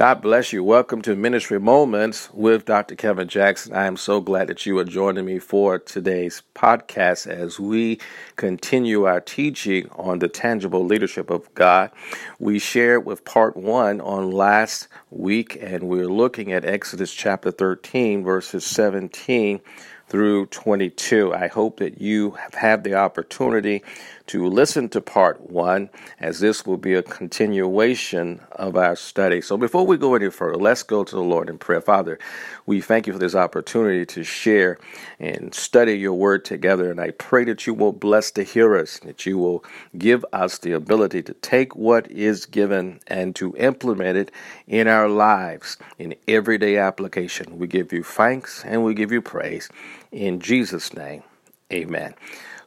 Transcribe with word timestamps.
God 0.00 0.22
bless 0.22 0.50
you. 0.50 0.64
Welcome 0.64 1.02
to 1.02 1.14
Ministry 1.14 1.60
Moments 1.60 2.30
with 2.32 2.64
Dr. 2.64 2.94
Kevin 2.94 3.28
Jackson. 3.28 3.74
I 3.74 3.84
am 3.84 3.98
so 3.98 4.22
glad 4.22 4.48
that 4.48 4.64
you 4.64 4.78
are 4.78 4.84
joining 4.84 5.26
me 5.26 5.38
for 5.38 5.78
today's 5.78 6.42
podcast 6.54 7.26
as 7.26 7.60
we 7.60 8.00
continue 8.36 9.04
our 9.04 9.20
teaching 9.20 9.90
on 9.90 10.20
the 10.20 10.28
tangible 10.28 10.86
leadership 10.86 11.28
of 11.28 11.54
God. 11.54 11.90
We 12.38 12.58
shared 12.58 13.04
with 13.04 13.26
part 13.26 13.58
one 13.58 14.00
on 14.00 14.30
last 14.30 14.88
week, 15.10 15.58
and 15.60 15.82
we're 15.82 16.08
looking 16.08 16.50
at 16.50 16.64
Exodus 16.64 17.12
chapter 17.12 17.50
13, 17.50 18.24
verses 18.24 18.64
17 18.64 19.60
through 20.08 20.46
22. 20.46 21.34
I 21.34 21.48
hope 21.48 21.78
that 21.78 22.00
you 22.00 22.30
have 22.32 22.54
had 22.54 22.84
the 22.84 22.94
opportunity 22.94 23.82
to 24.30 24.46
listen 24.46 24.88
to 24.88 25.00
part 25.00 25.50
one, 25.50 25.90
as 26.20 26.38
this 26.38 26.64
will 26.64 26.76
be 26.76 26.94
a 26.94 27.02
continuation 27.02 28.40
of 28.52 28.76
our 28.76 28.94
study. 28.94 29.40
So 29.40 29.56
before 29.56 29.84
we 29.84 29.96
go 29.96 30.14
any 30.14 30.30
further, 30.30 30.56
let's 30.56 30.84
go 30.84 31.02
to 31.02 31.16
the 31.16 31.20
Lord 31.20 31.48
in 31.48 31.58
prayer. 31.58 31.80
Father, 31.80 32.16
we 32.64 32.80
thank 32.80 33.08
you 33.08 33.12
for 33.12 33.18
this 33.18 33.34
opportunity 33.34 34.06
to 34.06 34.22
share 34.22 34.78
and 35.18 35.52
study 35.52 35.94
your 35.94 36.14
word 36.14 36.44
together. 36.44 36.92
And 36.92 37.00
I 37.00 37.10
pray 37.10 37.42
that 37.46 37.66
you 37.66 37.74
will 37.74 37.90
bless 37.90 38.30
the 38.30 38.44
hearers, 38.44 39.00
that 39.00 39.26
you 39.26 39.36
will 39.36 39.64
give 39.98 40.24
us 40.32 40.58
the 40.58 40.70
ability 40.70 41.22
to 41.24 41.34
take 41.34 41.74
what 41.74 42.08
is 42.08 42.46
given 42.46 43.00
and 43.08 43.34
to 43.34 43.56
implement 43.56 44.16
it 44.16 44.30
in 44.68 44.86
our 44.86 45.08
lives 45.08 45.76
in 45.98 46.14
everyday 46.28 46.76
application. 46.76 47.58
We 47.58 47.66
give 47.66 47.92
you 47.92 48.04
thanks 48.04 48.64
and 48.64 48.84
we 48.84 48.94
give 48.94 49.10
you 49.10 49.22
praise. 49.22 49.68
In 50.12 50.38
Jesus' 50.38 50.94
name, 50.94 51.24
amen. 51.72 52.14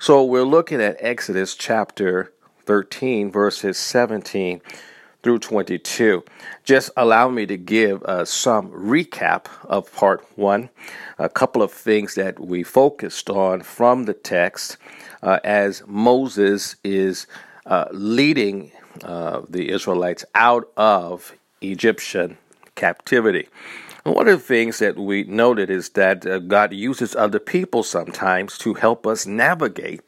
So 0.03 0.21
we're 0.21 0.43
looking 0.43 0.81
at 0.81 0.97
Exodus 0.99 1.55
chapter 1.55 2.33
13, 2.65 3.31
verses 3.31 3.77
17 3.77 4.59
through 5.23 5.39
22. 5.39 6.25
Just 6.65 6.89
allow 6.97 7.29
me 7.29 7.45
to 7.45 7.55
give 7.55 8.03
uh, 8.03 8.25
some 8.25 8.69
recap 8.71 9.45
of 9.63 9.89
part 9.93 10.27
one, 10.35 10.69
a 11.17 11.29
couple 11.29 11.61
of 11.61 11.71
things 11.71 12.15
that 12.15 12.37
we 12.37 12.63
focused 12.63 13.29
on 13.29 13.61
from 13.61 14.03
the 14.03 14.13
text 14.13 14.75
uh, 15.21 15.39
as 15.45 15.83
Moses 15.87 16.75
is 16.83 17.25
uh, 17.65 17.85
leading 17.93 18.73
uh, 19.05 19.43
the 19.47 19.69
Israelites 19.69 20.25
out 20.35 20.69
of 20.75 21.33
Egyptian 21.61 22.37
captivity. 22.75 23.47
And 24.05 24.15
one 24.15 24.27
of 24.27 24.39
the 24.39 24.45
things 24.45 24.79
that 24.79 24.97
we 24.97 25.23
noted 25.23 25.69
is 25.69 25.89
that 25.89 26.25
uh, 26.25 26.39
God 26.39 26.73
uses 26.73 27.15
other 27.15 27.39
people 27.39 27.83
sometimes 27.83 28.57
to 28.59 28.73
help 28.73 29.07
us 29.07 29.25
navigate 29.25 30.01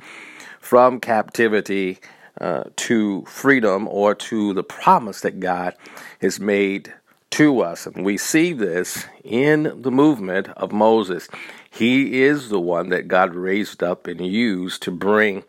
from 0.60 1.00
captivity 1.00 2.00
uh, 2.42 2.66
to 2.76 3.24
freedom 3.26 3.88
or 3.88 4.14
to 4.16 4.54
the 4.54 4.64
promise 4.64 5.22
that 5.22 5.40
God 5.40 5.76
has 6.20 6.40
made 6.40 6.94
to 7.32 7.62
us. 7.62 7.86
And 7.86 8.04
we 8.04 8.18
see 8.18 8.52
this 8.52 9.06
in 9.24 9.82
the 9.82 9.92
movement 9.92 10.50
of 10.50 10.74
Moses. 10.74 11.30
He 11.70 12.22
is 12.22 12.50
the 12.50 12.60
one 12.60 12.90
that 12.90 13.08
God 13.08 13.34
raised 13.34 13.82
up 13.82 14.08
and 14.08 14.26
used 14.26 14.82
to 14.84 14.92
bring 14.92 15.44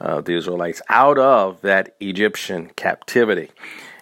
uh, 0.00 0.20
the 0.20 0.34
Israelites 0.36 0.82
out 0.90 1.18
of 1.18 1.62
that 1.62 1.96
Egyptian 2.00 2.70
captivity. 2.76 3.50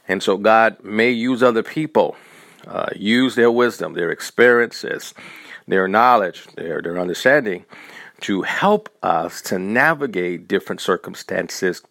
And 0.09 0.23
so 0.23 0.37
God 0.37 0.83
may 0.83 1.11
use 1.11 1.43
other 1.43 1.63
people 1.63 2.17
uh, 2.67 2.91
use 2.95 3.35
their 3.35 3.51
wisdom, 3.51 3.95
their 3.95 4.11
experiences, 4.11 5.15
their 5.67 5.89
knowledge, 5.89 6.47
their, 6.57 6.81
their 6.83 6.99
understanding 6.99 7.65
to 8.21 8.43
help 8.43 8.89
us 9.03 9.43
to 9.43 9.59
navigate 9.59 10.49
different 10.49 10.81
circumstances 10.81 11.83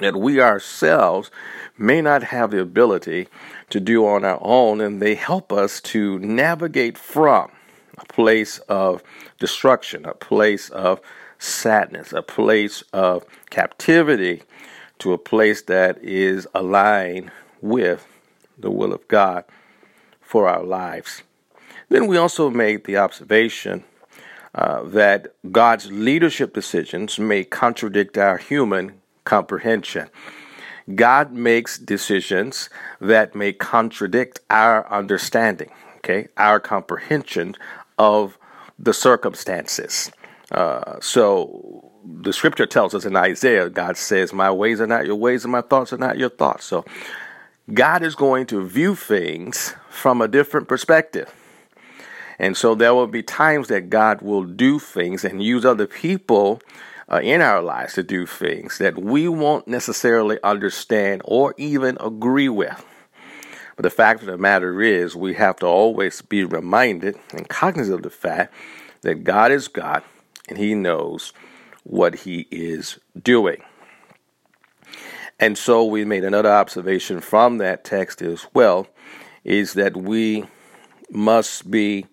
that 0.00 0.16
we 0.16 0.40
ourselves 0.40 1.30
may 1.76 2.00
not 2.00 2.22
have 2.22 2.50
the 2.50 2.60
ability 2.60 3.28
to 3.68 3.80
do 3.80 4.06
on 4.06 4.24
our 4.24 4.38
own, 4.40 4.80
and 4.80 5.02
they 5.02 5.14
help 5.14 5.52
us 5.52 5.80
to 5.80 6.18
navigate 6.20 6.96
from 6.96 7.50
a 7.98 8.04
place 8.06 8.58
of 8.60 9.02
destruction, 9.38 10.04
a 10.06 10.14
place 10.14 10.70
of 10.70 11.00
sadness, 11.38 12.12
a 12.12 12.22
place 12.22 12.82
of 12.92 13.24
captivity, 13.50 14.42
to 14.98 15.12
a 15.12 15.18
place 15.18 15.62
that 15.62 15.98
is 16.02 16.46
aligned 16.54 17.30
with 17.60 18.06
the 18.58 18.70
will 18.70 18.92
of 18.92 19.06
God 19.08 19.44
for 20.30 20.48
our 20.48 20.62
lives. 20.62 21.24
Then 21.88 22.06
we 22.06 22.16
also 22.16 22.50
made 22.50 22.84
the 22.84 22.96
observation 22.98 23.82
uh, 24.54 24.84
that 24.84 25.34
God's 25.50 25.90
leadership 25.90 26.54
decisions 26.54 27.18
may 27.18 27.42
contradict 27.42 28.16
our 28.16 28.38
human 28.38 29.00
comprehension. 29.24 30.08
God 30.94 31.32
makes 31.32 31.78
decisions 31.78 32.70
that 33.00 33.34
may 33.34 33.52
contradict 33.52 34.38
our 34.50 34.88
understanding, 34.88 35.72
okay, 35.96 36.28
our 36.36 36.60
comprehension 36.60 37.56
of 37.98 38.38
the 38.78 38.94
circumstances. 38.94 40.12
Uh, 40.52 41.00
so 41.00 41.90
the 42.04 42.32
scripture 42.32 42.66
tells 42.66 42.94
us 42.94 43.04
in 43.04 43.16
Isaiah, 43.16 43.68
God 43.68 43.96
says, 43.96 44.32
My 44.32 44.52
ways 44.52 44.80
are 44.80 44.86
not 44.86 45.06
your 45.06 45.16
ways, 45.16 45.44
and 45.44 45.50
my 45.50 45.60
thoughts 45.60 45.92
are 45.92 45.98
not 45.98 46.18
your 46.18 46.30
thoughts. 46.30 46.66
So 46.66 46.84
God 47.72 48.02
is 48.02 48.14
going 48.14 48.46
to 48.46 48.66
view 48.66 48.94
things 48.94 49.74
from 49.88 50.20
a 50.20 50.28
different 50.28 50.68
perspective. 50.68 51.32
And 52.38 52.56
so 52.56 52.74
there 52.74 52.94
will 52.94 53.06
be 53.06 53.22
times 53.22 53.68
that 53.68 53.90
God 53.90 54.22
will 54.22 54.44
do 54.44 54.78
things 54.78 55.24
and 55.24 55.42
use 55.42 55.64
other 55.64 55.86
people 55.86 56.60
uh, 57.10 57.20
in 57.22 57.42
our 57.42 57.60
lives 57.60 57.94
to 57.94 58.02
do 58.02 58.24
things 58.24 58.78
that 58.78 58.98
we 58.98 59.28
won't 59.28 59.68
necessarily 59.68 60.38
understand 60.42 61.22
or 61.24 61.54
even 61.58 61.98
agree 62.00 62.48
with. 62.48 62.84
But 63.76 63.82
the 63.82 63.90
fact 63.90 64.20
of 64.20 64.26
the 64.26 64.38
matter 64.38 64.80
is, 64.80 65.16
we 65.16 65.34
have 65.34 65.56
to 65.56 65.66
always 65.66 66.22
be 66.22 66.44
reminded 66.44 67.18
and 67.32 67.48
cognizant 67.48 67.96
of 67.96 68.02
the 68.02 68.10
fact 68.10 68.54
that 69.02 69.24
God 69.24 69.52
is 69.52 69.68
God 69.68 70.02
and 70.48 70.58
He 70.58 70.74
knows 70.74 71.32
what 71.84 72.14
He 72.14 72.46
is 72.50 72.98
doing. 73.22 73.62
And 75.40 75.56
so 75.56 75.86
we 75.86 76.04
made 76.04 76.22
another 76.22 76.52
observation 76.52 77.20
from 77.20 77.56
that 77.58 77.82
text 77.82 78.20
as 78.20 78.46
well 78.52 78.86
is 79.42 79.72
that 79.72 79.96
we 79.96 80.44
must 81.10 81.70
be 81.70 82.04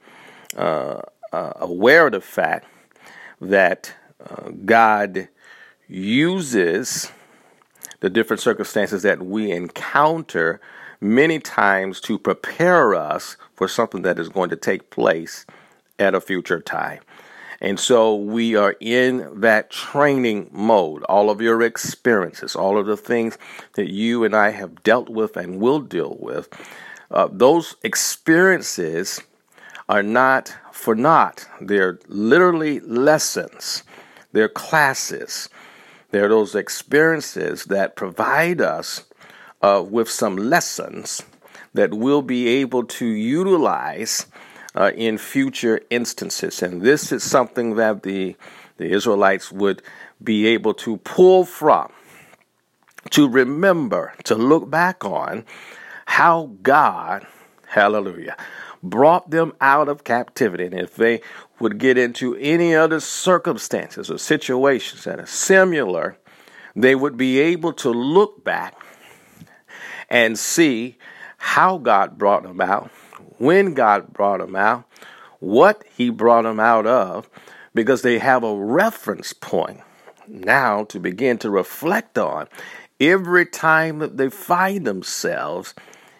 uh, 0.55 1.01
uh, 1.33 1.53
aware 1.57 2.07
of 2.07 2.13
the 2.13 2.21
fact 2.21 2.67
that 3.41 3.93
uh, 4.25 4.49
God 4.65 5.27
uses 5.89 7.11
the 7.99 8.09
different 8.09 8.39
circumstances 8.39 9.03
that 9.03 9.21
we 9.21 9.51
encounter 9.51 10.61
many 11.01 11.37
times 11.39 11.99
to 12.01 12.17
prepare 12.17 12.95
us 12.95 13.35
for 13.53 13.67
something 13.67 14.03
that 14.03 14.19
is 14.19 14.29
going 14.29 14.49
to 14.49 14.55
take 14.55 14.89
place 14.89 15.45
at 15.99 16.15
a 16.15 16.21
future 16.21 16.61
time. 16.61 17.01
And 17.59 17.79
so 17.79 18.15
we 18.15 18.55
are 18.55 18.75
in 18.79 19.41
that 19.41 19.69
training 19.71 20.49
mode. 20.51 21.03
All 21.03 21.29
of 21.29 21.41
your 21.41 21.61
experiences, 21.61 22.55
all 22.55 22.77
of 22.77 22.85
the 22.85 22.97
things 22.97 23.37
that 23.73 23.91
you 23.91 24.23
and 24.23 24.35
I 24.35 24.51
have 24.51 24.83
dealt 24.83 25.09
with 25.09 25.35
and 25.35 25.59
will 25.59 25.79
deal 25.79 26.17
with, 26.19 26.49
uh, 27.09 27.29
those 27.31 27.75
experiences 27.83 29.21
are 29.89 30.03
not 30.03 30.55
for 30.71 30.93
naught. 30.93 31.47
They're 31.61 31.99
literally 32.07 32.79
lessons, 32.81 33.83
they're 34.33 34.49
classes. 34.49 35.49
They're 36.11 36.29
those 36.29 36.55
experiences 36.55 37.65
that 37.65 37.97
provide 37.97 38.61
us 38.61 39.03
uh, 39.61 39.83
with 39.87 40.09
some 40.09 40.37
lessons 40.37 41.21
that 41.73 41.93
we'll 41.93 42.21
be 42.21 42.47
able 42.47 42.85
to 42.85 43.05
utilize 43.05 44.25
uh, 44.77 44.91
in 44.95 45.17
future 45.17 45.81
instances. 45.89 46.61
And 46.61 46.83
this 46.83 47.11
is 47.11 47.23
something 47.23 47.75
that 47.75 48.03
the, 48.03 48.35
the 48.77 48.85
Israelites 48.91 49.51
would 49.51 49.81
be 50.23 50.45
able 50.47 50.75
to 50.75 50.97
pull 50.97 51.45
from, 51.45 51.91
to 53.09 53.27
remember, 53.27 54.13
to 54.25 54.35
look 54.35 54.69
back 54.69 55.03
on 55.03 55.45
how 56.05 56.51
God, 56.61 57.25
hallelujah, 57.67 58.37
brought 58.83 59.31
them 59.31 59.53
out 59.59 59.89
of 59.89 60.03
captivity. 60.03 60.65
And 60.65 60.75
if 60.75 60.95
they 60.95 61.21
would 61.59 61.79
get 61.79 61.97
into 61.97 62.35
any 62.35 62.75
other 62.75 62.99
circumstances 62.99 64.11
or 64.11 64.19
situations 64.19 65.05
that 65.05 65.19
are 65.19 65.25
similar, 65.25 66.17
they 66.75 66.93
would 66.93 67.17
be 67.17 67.39
able 67.39 67.73
to 67.73 67.89
look 67.89 68.43
back 68.43 68.75
and 70.07 70.37
see 70.37 70.97
how 71.37 71.79
God 71.79 72.19
brought 72.19 72.43
them 72.43 72.61
out 72.61 72.91
when 73.37 73.73
God 73.73 74.13
brought 74.13 74.39
them 74.39 74.55
out, 74.55 74.85
what 75.39 75.83
He 75.95 76.09
brought 76.09 76.43
them 76.43 76.59
out 76.59 76.85
of, 76.85 77.29
because 77.73 78.01
they 78.01 78.19
have 78.19 78.43
a 78.43 78.55
reference 78.55 79.33
point 79.33 79.81
now 80.27 80.83
to 80.85 80.99
begin 80.99 81.37
to 81.39 81.49
reflect 81.49 82.17
on 82.17 82.47
every 82.99 83.45
time 83.45 83.99
that 83.99 84.17
they 84.17 84.29
find 84.29 84.85
themselves 84.85 85.73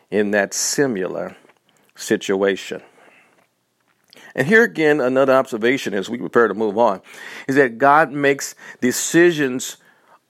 in 0.10 0.32
that 0.32 0.54
similar 0.54 1.36
situation. 1.96 2.82
And 4.36 4.48
here 4.48 4.64
again, 4.64 5.02
another 5.02 5.34
observation 5.34 5.94
as 5.94 6.10
we 6.10 6.20
prepare 6.20 6.48
to 6.48 6.54
move 6.54 6.78
on 6.78 7.02
is 7.48 7.56
that 7.56 7.80
God 7.80 8.12
makes 8.12 8.54
decisions 8.82 9.78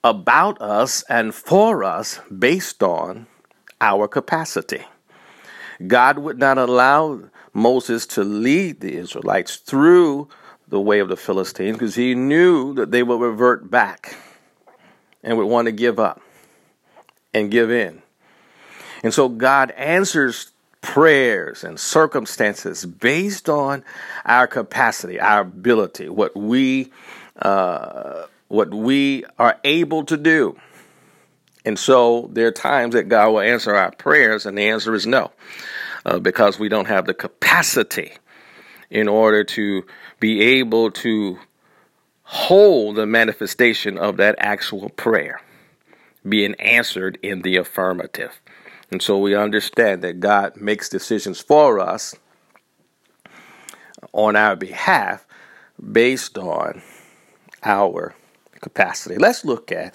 about 0.02 0.60
us 0.62 1.04
and 1.10 1.34
for 1.34 1.84
us 1.84 2.20
based 2.36 2.82
on 2.82 3.26
our 3.80 4.08
capacity. 4.08 4.84
God 5.86 6.18
would 6.18 6.38
not 6.38 6.58
allow 6.58 7.20
Moses 7.52 8.06
to 8.06 8.24
lead 8.24 8.80
the 8.80 8.96
Israelites 8.96 9.56
through 9.56 10.28
the 10.68 10.80
way 10.80 10.98
of 10.98 11.08
the 11.08 11.16
Philistines 11.16 11.76
because 11.76 11.94
he 11.94 12.14
knew 12.14 12.74
that 12.74 12.90
they 12.90 13.02
would 13.02 13.20
revert 13.20 13.70
back 13.70 14.16
and 15.22 15.36
would 15.38 15.46
want 15.46 15.66
to 15.66 15.72
give 15.72 15.98
up 15.98 16.20
and 17.32 17.50
give 17.50 17.70
in. 17.70 18.02
And 19.02 19.14
so 19.14 19.28
God 19.28 19.70
answers 19.72 20.52
prayers 20.80 21.64
and 21.64 21.78
circumstances 21.78 22.84
based 22.84 23.48
on 23.48 23.84
our 24.24 24.46
capacity, 24.46 25.20
our 25.20 25.40
ability, 25.40 26.08
what 26.08 26.36
we 26.36 26.92
uh, 27.40 28.26
what 28.48 28.72
we 28.72 29.24
are 29.38 29.58
able 29.64 30.04
to 30.04 30.16
do. 30.16 30.58
And 31.68 31.78
so 31.78 32.30
there 32.32 32.46
are 32.46 32.50
times 32.50 32.94
that 32.94 33.10
God 33.10 33.28
will 33.28 33.40
answer 33.40 33.74
our 33.74 33.90
prayers, 33.90 34.46
and 34.46 34.56
the 34.56 34.70
answer 34.70 34.94
is 34.94 35.06
no, 35.06 35.32
uh, 36.06 36.18
because 36.18 36.58
we 36.58 36.70
don't 36.70 36.88
have 36.88 37.04
the 37.04 37.12
capacity 37.12 38.14
in 38.88 39.06
order 39.06 39.44
to 39.44 39.84
be 40.18 40.40
able 40.40 40.90
to 40.90 41.38
hold 42.22 42.96
the 42.96 43.04
manifestation 43.04 43.98
of 43.98 44.16
that 44.16 44.34
actual 44.38 44.88
prayer 44.88 45.42
being 46.26 46.54
answered 46.54 47.18
in 47.22 47.42
the 47.42 47.58
affirmative. 47.58 48.40
And 48.90 49.02
so 49.02 49.18
we 49.18 49.34
understand 49.34 50.00
that 50.04 50.20
God 50.20 50.56
makes 50.56 50.88
decisions 50.88 51.38
for 51.38 51.78
us 51.80 52.14
on 54.14 54.36
our 54.36 54.56
behalf 54.56 55.26
based 55.92 56.38
on 56.38 56.80
our 57.62 58.14
capacity. 58.62 59.16
Let's 59.18 59.44
look 59.44 59.70
at 59.70 59.94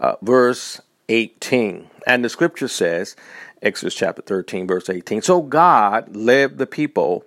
uh, 0.00 0.16
verse 0.20 0.80
18. 1.08 1.90
And 2.06 2.24
the 2.24 2.28
scripture 2.28 2.68
says, 2.68 3.16
Exodus 3.62 3.94
chapter 3.94 4.22
13, 4.22 4.66
verse 4.66 4.88
18 4.88 5.22
So 5.22 5.42
God 5.42 6.14
led 6.14 6.58
the 6.58 6.66
people 6.66 7.24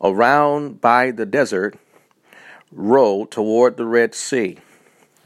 around 0.00 0.80
by 0.80 1.10
the 1.10 1.26
desert 1.26 1.76
road 2.72 3.30
toward 3.30 3.76
the 3.76 3.86
Red 3.86 4.14
Sea. 4.14 4.58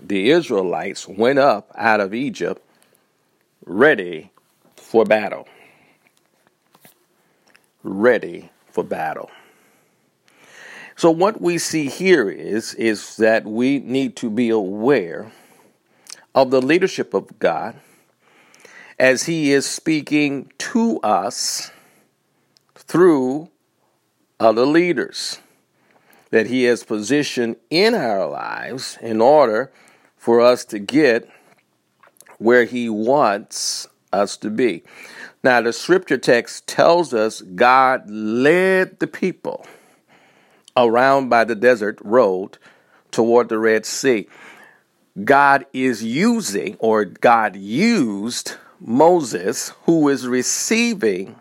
The 0.00 0.30
Israelites 0.30 1.08
went 1.08 1.38
up 1.38 1.70
out 1.74 2.00
of 2.00 2.12
Egypt 2.14 2.62
ready 3.64 4.30
for 4.76 5.04
battle. 5.04 5.48
Ready 7.82 8.50
for 8.70 8.84
battle. 8.84 9.30
So 10.96 11.10
what 11.10 11.40
we 11.40 11.58
see 11.58 11.88
here 11.88 12.30
is 12.30 12.74
is 12.74 13.16
that 13.16 13.44
we 13.44 13.80
need 13.80 14.16
to 14.16 14.30
be 14.30 14.50
aware 14.50 15.32
of 16.34 16.50
the 16.50 16.62
leadership 16.62 17.14
of 17.14 17.38
God 17.38 17.76
as 18.98 19.24
he 19.24 19.52
is 19.52 19.66
speaking 19.66 20.52
to 20.58 21.00
us 21.00 21.70
through 22.74 23.50
other 24.38 24.66
leaders 24.66 25.38
that 26.30 26.46
he 26.46 26.64
has 26.64 26.84
positioned 26.84 27.56
in 27.70 27.94
our 27.94 28.28
lives 28.28 28.98
in 29.00 29.20
order 29.20 29.72
for 30.16 30.40
us 30.40 30.64
to 30.64 30.78
get 30.78 31.28
where 32.38 32.64
he 32.64 32.88
wants 32.88 33.86
us 34.12 34.36
to 34.36 34.50
be. 34.50 34.82
Now, 35.42 35.60
the 35.60 35.72
scripture 35.72 36.18
text 36.18 36.66
tells 36.66 37.12
us 37.12 37.40
God 37.40 38.08
led 38.08 38.98
the 38.98 39.06
people 39.06 39.66
around 40.76 41.28
by 41.28 41.44
the 41.44 41.54
desert 41.54 41.98
road 42.02 42.58
toward 43.10 43.48
the 43.48 43.58
Red 43.58 43.86
Sea. 43.86 44.26
God 45.22 45.66
is 45.72 46.02
using, 46.02 46.76
or 46.80 47.04
God 47.04 47.54
used 47.54 48.56
Moses, 48.86 49.70
who 49.84 50.08
is 50.10 50.26
receiving 50.26 51.36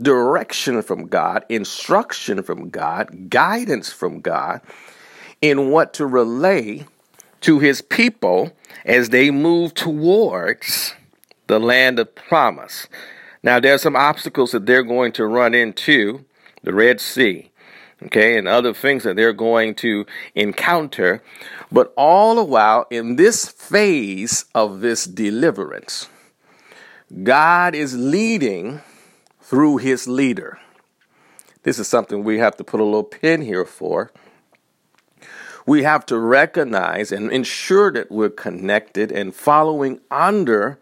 direction 0.00 0.80
from 0.82 1.08
God, 1.08 1.44
instruction 1.48 2.42
from 2.42 2.70
God, 2.70 3.28
guidance 3.28 3.92
from 3.92 4.20
God 4.20 4.60
in 5.42 5.70
what 5.70 5.92
to 5.94 6.06
relay 6.06 6.84
to 7.40 7.58
his 7.58 7.82
people 7.82 8.52
as 8.84 9.08
they 9.08 9.30
move 9.30 9.74
towards 9.74 10.94
the 11.48 11.58
land 11.58 11.98
of 11.98 12.14
promise. 12.14 12.86
Now, 13.42 13.58
there 13.58 13.74
are 13.74 13.78
some 13.78 13.96
obstacles 13.96 14.52
that 14.52 14.66
they're 14.66 14.82
going 14.82 15.12
to 15.12 15.26
run 15.26 15.54
into 15.54 16.24
the 16.62 16.72
Red 16.72 17.00
Sea, 17.00 17.50
okay, 18.04 18.38
and 18.38 18.46
other 18.46 18.72
things 18.72 19.02
that 19.04 19.16
they're 19.16 19.32
going 19.32 19.74
to 19.76 20.06
encounter. 20.34 21.22
But 21.70 21.92
all 21.96 22.36
the 22.36 22.44
while, 22.44 22.86
in 22.90 23.16
this 23.16 23.48
phase 23.48 24.44
of 24.54 24.80
this 24.80 25.04
deliverance, 25.04 26.08
God 27.22 27.74
is 27.74 27.96
leading 27.96 28.80
through 29.40 29.76
his 29.76 30.08
leader. 30.08 30.58
This 31.62 31.78
is 31.78 31.86
something 31.86 32.24
we 32.24 32.38
have 32.38 32.56
to 32.56 32.64
put 32.64 32.80
a 32.80 32.84
little 32.84 33.04
pin 33.04 33.42
here 33.42 33.64
for. 33.64 34.10
We 35.66 35.84
have 35.84 36.04
to 36.06 36.18
recognize 36.18 37.12
and 37.12 37.30
ensure 37.30 37.92
that 37.92 38.10
we're 38.10 38.30
connected 38.30 39.12
and 39.12 39.34
following 39.34 40.00
under 40.10 40.80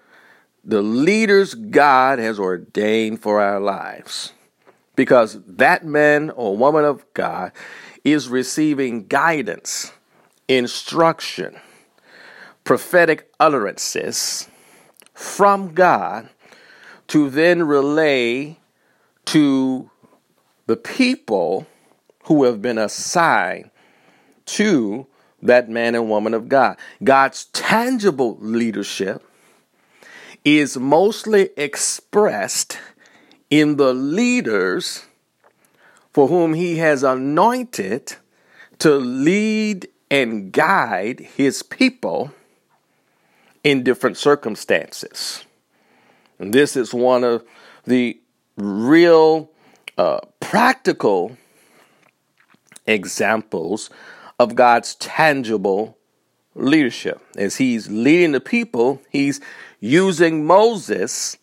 the 0.63 0.83
leaders 0.83 1.55
God 1.55 2.19
has 2.19 2.39
ordained 2.39 3.21
for 3.21 3.41
our 3.41 3.61
lives. 3.61 4.33
Because 4.97 5.41
that 5.47 5.85
man 5.85 6.31
or 6.31 6.57
woman 6.57 6.85
of 6.85 7.05
God 7.13 7.53
is 8.03 8.29
receiving 8.29 9.07
guidance, 9.07 9.93
instruction, 10.49 11.57
prophetic 12.65 13.31
utterances 13.39 14.49
from 15.15 15.73
God 15.75 16.29
to 17.09 17.31
then 17.31 17.63
relay 17.63 18.59
to 19.27 19.91
the 20.67 20.77
people 20.77 21.67
who 22.25 22.45
have 22.45 22.61
been 22.61 22.79
assigned 22.79 23.71
to 24.47 25.07
that 25.43 25.69
man 25.69 25.95
and 25.95 26.09
woman 26.09 26.35
of 26.35 26.49
God. 26.49 26.77
God's 27.03 27.47
tangible 27.47 28.37
leadership 28.41 29.23
is 30.45 30.77
mostly 30.77 31.51
expressed 31.57 32.79
in 33.51 33.77
the 33.77 33.95
leaders 33.95 35.07
for 36.13 36.29
whom 36.29 36.55
he 36.55 36.79
has 36.79 37.03
anointed 37.03 38.17
to 38.79 38.95
lead 38.95 39.89
and 40.11 40.53
guide 40.53 41.21
his 41.21 41.63
people 41.63 42.33
in 43.65 43.83
different 43.83 44.17
circumstances. 44.17 45.45
And 46.39 46.53
this 46.53 46.77
is 46.77 46.93
one 46.95 47.25
of 47.25 47.45
the 47.87 48.21
real 48.57 49.51
uh, 49.99 50.21
practical 50.39 51.37
examples 52.87 53.91
of 54.39 54.55
God's 54.55 54.95
tangible 54.97 55.97
leadership. 56.55 57.21
As 57.37 57.57
he's 57.57 57.91
leading 57.91 58.33
the 58.33 58.41
people, 58.41 59.01
he's 59.11 59.41
using 59.81 60.47
Moses 60.47 61.37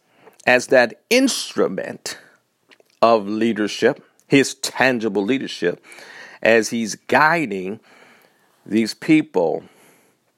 as 0.45 0.67
that 0.67 1.01
instrument 1.09 2.17
of 3.01 3.27
leadership, 3.27 4.03
his 4.27 4.55
tangible 4.55 5.23
leadership, 5.23 5.83
as 6.41 6.69
he's 6.69 6.95
guiding 6.95 7.79
these 8.65 8.93
people 8.93 9.63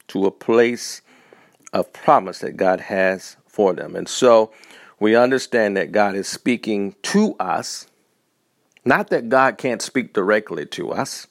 to 0.08 0.25
a 0.25 0.31
place 0.31 1.01
of 1.74 1.92
promise 1.92 2.39
that 2.39 2.56
God 2.56 2.82
has 2.82 3.36
for 3.48 3.74
them. 3.74 3.96
And 3.96 4.08
so 4.08 4.51
we 5.00 5.15
understand 5.15 5.75
that 5.75 5.92
God 5.92 6.15
is 6.15 6.27
speaking 6.27 6.96
to 7.01 7.36
us, 7.39 7.88
not 8.86 9.10
that 9.10 9.27
God 9.27 9.58
can't 9.58 9.82
speak 9.82 10.13
directly 10.13 10.65
to 10.68 10.92
us. 10.92 11.27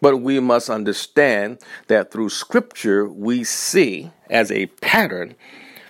But 0.00 0.16
we 0.16 0.40
must 0.40 0.68
understand 0.68 1.60
that 1.86 2.10
through 2.10 2.30
Scripture, 2.30 3.08
we 3.08 3.44
see 3.44 4.10
as 4.28 4.50
a 4.50 4.66
pattern 4.66 5.36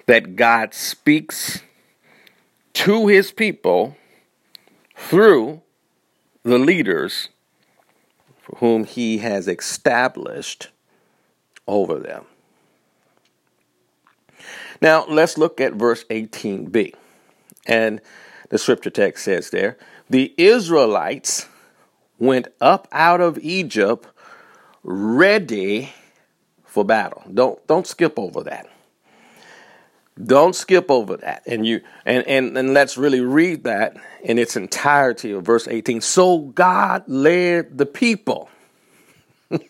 that 0.05 0.37
God 0.37 0.75
speaks 0.75 1.63
to 2.75 3.07
his 3.07 3.33
people 3.33 3.97
through 4.95 5.63
the 6.43 6.59
leaders 6.59 7.31
for 8.41 8.57
whom 8.57 8.85
he 8.85 9.19
has 9.19 9.49
established 9.49 10.69
over 11.67 11.99
them. 11.99 12.27
Now, 14.83 15.07
let's 15.09 15.39
look 15.39 15.61
at 15.61 15.75
verse 15.75 16.03
18b. 16.11 16.95
And 17.67 18.01
the 18.49 18.59
scripture 18.59 18.91
text 18.91 19.25
says 19.25 19.51
there, 19.51 19.79
the 20.11 20.35
Israelites 20.37 21.47
went 22.19 22.49
up 22.61 22.89
out 22.91 23.21
of 23.21 23.39
Egypt 23.39 24.09
ready 24.83 25.93
for 26.65 26.85
battle. 26.85 27.23
Don't 27.33 27.65
don't 27.69 27.87
skip 27.87 28.19
over 28.19 28.43
that. 28.43 28.69
Don't 30.21 30.55
skip 30.55 30.91
over 30.91 31.17
that. 31.17 31.45
And 31.47 31.65
you 31.65 31.83
and, 32.05 32.27
and, 32.27 32.59
and 32.59 32.75
let's 32.75 32.99
really 32.99 33.21
read 33.21 33.63
that 33.63 33.97
in 34.25 34.37
its 34.37 34.57
entirety 34.57 35.31
of 35.31 35.45
verse 35.45 35.69
18. 35.69 36.01
So 36.01 36.39
God 36.39 37.05
led 37.07 37.79
the 37.79 37.87
people 37.87 38.51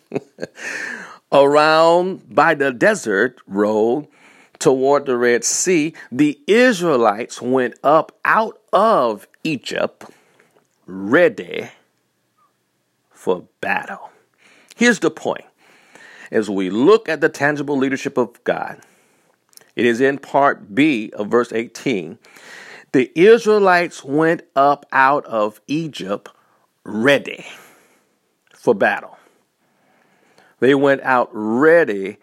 around 1.32 2.34
by 2.34 2.54
the 2.54 2.72
desert 2.72 3.38
road 3.46 4.08
toward 4.62 5.06
the 5.06 5.16
Red 5.16 5.42
Sea, 5.42 5.92
the 6.12 6.40
Israelites 6.46 7.42
went 7.42 7.74
up 7.82 8.16
out 8.24 8.60
of 8.72 9.26
Egypt 9.42 10.04
ready 10.86 11.68
for 13.10 13.48
battle. 13.60 14.10
Here's 14.76 15.00
the 15.00 15.10
point. 15.10 15.44
As 16.30 16.48
we 16.48 16.70
look 16.70 17.08
at 17.08 17.20
the 17.20 17.28
tangible 17.28 17.76
leadership 17.76 18.16
of 18.16 18.42
God, 18.44 18.80
it 19.74 19.84
is 19.84 20.00
in 20.00 20.18
part 20.18 20.72
B 20.72 21.10
of 21.14 21.26
verse 21.26 21.52
18. 21.52 22.18
The 22.92 23.10
Israelites 23.16 24.04
went 24.04 24.42
up 24.54 24.86
out 24.92 25.26
of 25.26 25.60
Egypt 25.66 26.28
ready 26.84 27.44
for 28.54 28.76
battle. 28.76 29.18
They 30.60 30.76
went 30.76 31.02
out 31.02 31.30
ready 31.32 32.18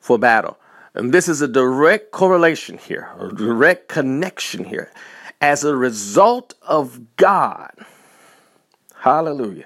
for 0.00 0.18
battle. 0.18 0.56
And 0.94 1.12
this 1.12 1.28
is 1.28 1.40
a 1.40 1.48
direct 1.48 2.10
correlation 2.10 2.78
here, 2.78 3.10
a 3.18 3.28
direct 3.34 3.88
connection 3.88 4.64
here. 4.64 4.90
As 5.40 5.64
a 5.64 5.74
result 5.74 6.54
of 6.62 7.16
God, 7.16 7.72
hallelujah, 9.00 9.64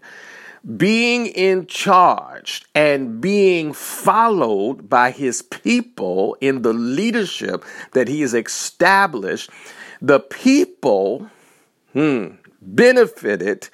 being 0.77 1.27
in 1.27 1.67
charge 1.67 2.65
and 2.75 3.21
being 3.21 3.73
followed 3.73 4.89
by 4.89 5.11
his 5.11 5.43
people 5.43 6.37
in 6.41 6.63
the 6.63 6.73
leadership 6.73 7.65
that 7.93 8.09
he 8.09 8.23
has 8.23 8.35
established, 8.35 9.51
the 10.01 10.21
people 10.21 11.29
hmm, 11.93 12.29
benefited 12.61 13.69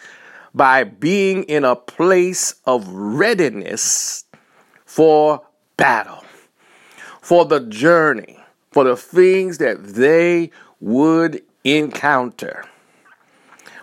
by 0.54 0.84
being 0.84 1.44
in 1.44 1.64
a 1.64 1.76
place 1.76 2.54
of 2.66 2.86
readiness 2.88 4.24
for 4.84 5.40
battle, 5.76 6.21
for 7.22 7.46
the 7.46 7.60
journey, 7.60 8.38
for 8.72 8.84
the 8.84 8.96
things 8.96 9.58
that 9.58 9.82
they 9.82 10.50
would 10.80 11.42
encounter. 11.64 12.64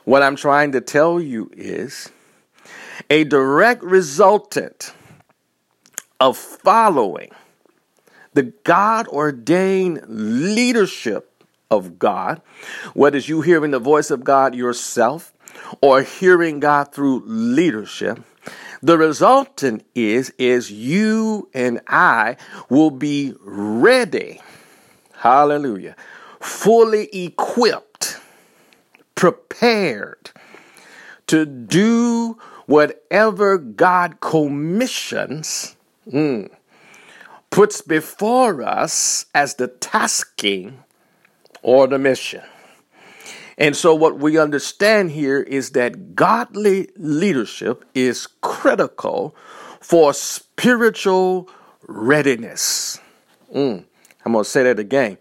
What 0.03 0.21
I'm 0.21 0.35
trying 0.35 0.73
to 0.73 0.81
tell 0.81 1.19
you 1.19 1.49
is 1.55 2.09
a 3.09 3.23
direct 3.23 3.81
resultant 3.81 4.93
of 6.19 6.37
following 6.37 7.31
the 8.33 8.43
God 8.43 9.07
ordained 9.07 10.03
leadership 10.07 11.43
of 11.71 11.97
God, 11.97 12.41
whether 12.93 13.17
it's 13.17 13.29
you 13.29 13.41
hearing 13.41 13.71
the 13.71 13.79
voice 13.79 14.11
of 14.11 14.23
God 14.23 14.53
yourself 14.53 15.33
or 15.81 16.01
hearing 16.01 16.59
God 16.59 16.93
through 16.93 17.23
leadership, 17.25 18.19
the 18.81 18.97
resultant 18.97 19.85
is 19.93 20.31
is 20.37 20.71
you 20.71 21.49
and 21.53 21.81
I 21.87 22.37
will 22.69 22.91
be 22.91 23.33
ready. 23.41 24.41
Hallelujah. 25.13 25.95
Fully 26.39 27.07
equipped, 27.07 28.19
prepared 29.15 30.31
to 31.27 31.45
do 31.45 32.37
whatever 32.65 33.57
God 33.57 34.21
commissions, 34.21 35.75
mm, 36.09 36.49
puts 37.49 37.81
before 37.81 38.63
us 38.63 39.25
as 39.35 39.55
the 39.55 39.67
tasking 39.67 40.83
or 41.61 41.87
the 41.87 41.99
mission. 41.99 42.43
And 43.59 43.75
so, 43.75 43.93
what 43.93 44.17
we 44.17 44.37
understand 44.37 45.11
here 45.11 45.41
is 45.41 45.71
that 45.71 46.15
godly 46.15 46.89
leadership 46.95 47.83
is 47.93 48.25
critical 48.39 49.35
for 49.81 50.13
spiritual 50.13 51.49
readiness. 51.85 52.99
Mm, 53.53 53.83
I'm 54.25 54.31
going 54.31 54.45
to 54.45 54.49
say 54.49 54.63
that 54.63 54.79
again. 54.79 55.17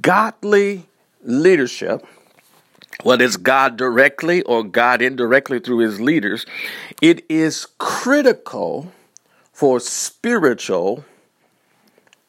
Godly 0.00 0.88
leadership, 1.22 2.04
whether 3.04 3.24
it's 3.24 3.36
God 3.36 3.76
directly 3.76 4.42
or 4.42 4.64
God 4.64 5.00
indirectly 5.00 5.60
through 5.60 5.78
his 5.78 6.00
leaders, 6.00 6.44
it 7.00 7.24
is 7.28 7.68
critical 7.78 8.92
for 9.52 9.78
spiritual 9.78 11.04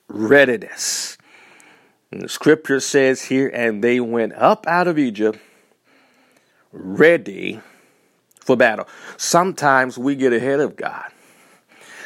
readiness. 0.07 1.14
And 2.15 2.23
the 2.23 2.29
scripture 2.29 2.79
says 2.79 3.23
here, 3.23 3.51
and 3.53 3.83
they 3.83 3.99
went 3.99 4.31
up 4.35 4.65
out 4.67 4.87
of 4.87 4.97
Egypt 4.97 5.37
ready 6.71 7.59
for 8.39 8.55
battle. 8.55 8.87
Sometimes 9.17 9.97
we 9.97 10.15
get 10.15 10.31
ahead 10.31 10.61
of 10.61 10.77
God. 10.77 11.11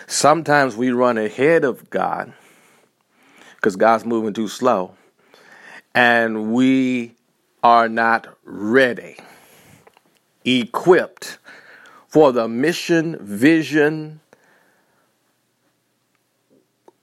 Sometimes 0.08 0.76
we 0.76 0.90
run 0.90 1.20
ahead 1.20 1.64
of 1.64 1.92
God 1.92 2.34
because 3.54 3.76
God's 3.76 4.04
moving 4.04 4.34
too 4.34 4.48
slow. 4.48 4.96
And 5.94 6.54
we 6.54 7.14
are 7.62 7.88
not 7.88 8.36
ready, 8.44 9.18
equipped 10.44 11.38
for 12.08 12.32
the 12.32 12.48
mission, 12.48 13.16
vision, 13.22 14.22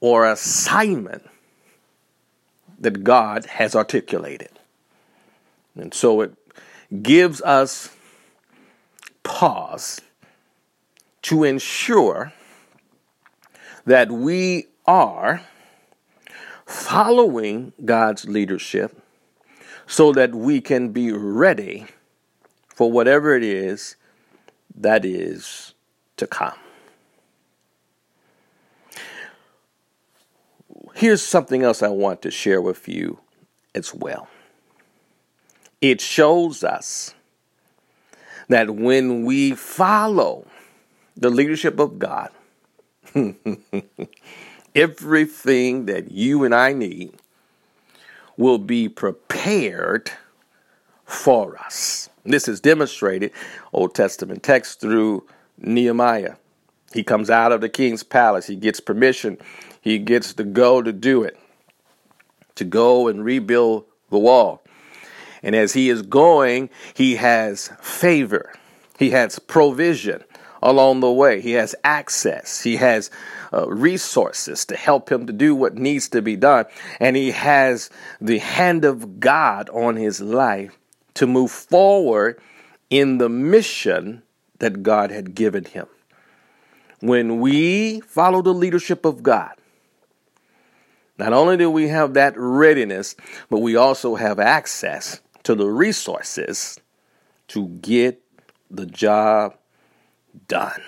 or 0.01 0.27
assignment 0.27 1.25
that 2.79 3.05
God 3.05 3.47
has 3.47 3.75
articulated. 3.75 4.51
And 5.75 5.93
so 5.93 6.21
it 6.21 6.35
gives 7.03 7.43
us 7.43 7.95
pause 9.23 10.01
to 11.23 11.45
ensure 11.45 12.33
that 13.85 14.11
we 14.11 14.67
are 14.87 15.43
following 16.65 17.73
God's 17.85 18.27
leadership 18.27 19.01
so 19.87 20.13
that 20.13 20.35
we 20.35 20.61
can 20.61 20.91
be 20.91 21.13
ready 21.13 21.87
for 22.75 22.91
whatever 22.91 23.35
it 23.35 23.43
is 23.43 23.97
that 24.75 25.05
is 25.05 25.75
to 26.17 26.27
come. 26.27 26.59
Here's 30.97 31.21
something 31.21 31.63
else 31.63 31.83
I 31.83 31.89
want 31.89 32.23
to 32.23 32.31
share 32.31 32.63
with 32.63 32.89
you 32.89 33.19
as 33.75 33.93
well. 33.93 34.29
It 35.83 36.01
shows 36.01 36.65
us 36.65 37.15
that 38.49 38.71
when 38.71 39.27
we 39.27 39.55
follow 39.55 40.47
the 41.15 41.29
leadership 41.29 41.79
of 41.79 41.99
God, 41.99 42.31
everything 44.75 45.85
that 45.85 46.13
you 46.13 46.45
and 46.45 46.55
I 46.55 46.73
need 46.73 47.13
will 48.39 48.57
be 48.57 48.89
prepared 48.89 50.13
for 51.05 51.59
us. 51.59 52.09
This 52.25 52.49
is 52.49 52.59
demonstrated 52.59 53.33
Old 53.71 53.95
Testament 53.95 54.43
text 54.43 54.81
through 54.81 55.27
Nehemiah. 55.59 56.37
He 56.97 57.05
comes 57.05 57.31
out 57.31 57.53
of 57.53 57.61
the 57.61 57.69
king's 57.69 58.03
palace. 58.03 58.47
He 58.47 58.57
gets 58.57 58.81
permission 58.81 59.39
he 59.87 60.01
gets 60.01 60.35
to 60.35 60.43
go 60.43 60.83
to 60.83 60.93
do 60.93 61.23
it, 61.23 61.39
to 62.57 62.65
go 62.65 63.07
and 63.07 63.25
rebuild 63.25 63.85
the 64.11 64.19
wall. 64.19 64.65
And 65.45 65.55
as 65.55 65.75
he 65.75 65.91
is 65.91 66.03
going, 66.03 66.71
he 66.93 67.15
has 67.15 67.71
favor, 67.81 68.53
he 68.99 69.11
has 69.11 69.39
provision 69.39 70.25
along 70.61 70.99
the 70.99 71.13
way, 71.13 71.41
he 71.41 71.53
has 71.53 71.77
access, 71.85 72.63
he 72.63 72.79
has 72.79 73.13
uh, 73.53 73.71
resources 73.71 74.65
to 74.65 74.77
help 74.77 75.09
him 75.13 75.29
to 75.29 75.33
do 75.33 75.55
what 75.55 75.77
needs 75.77 76.09
to 76.09 76.21
be 76.21 76.35
done, 76.35 76.65
and 76.99 77.15
he 77.15 77.31
has 77.31 77.89
the 78.21 78.39
hand 78.39 78.85
of 78.85 79.21
God 79.21 79.71
on 79.71 79.95
his 79.95 80.21
life 80.21 80.77
to 81.15 81.29
move 81.29 81.53
forward 81.53 82.41
in 82.91 83.19
the 83.19 83.29
mission 83.29 84.25
that 84.59 84.83
God 84.83 85.13
had 85.13 85.37
given 85.37 85.65
him. 85.65 85.87
When 87.01 87.41
we 87.41 88.01
follow 88.01 88.43
the 88.43 88.55
leadership 88.55 89.05
of 89.05 89.23
God, 89.23 89.53
not 91.19 91.33
only 91.33 91.57
do 91.57 91.71
we 91.71 91.89
have 91.89 92.15
that 92.15 92.35
readiness, 92.37 93.15
but 93.51 93.61
we 93.61 93.77
also 93.77 94.17
have 94.17 94.39
access 94.39 95.21
to 95.45 95.55
the 95.55 95.67
resources 95.67 96.79
to 97.49 97.69
get 97.69 98.23
the 98.71 98.87
job 98.87 99.57
done. 100.49 100.83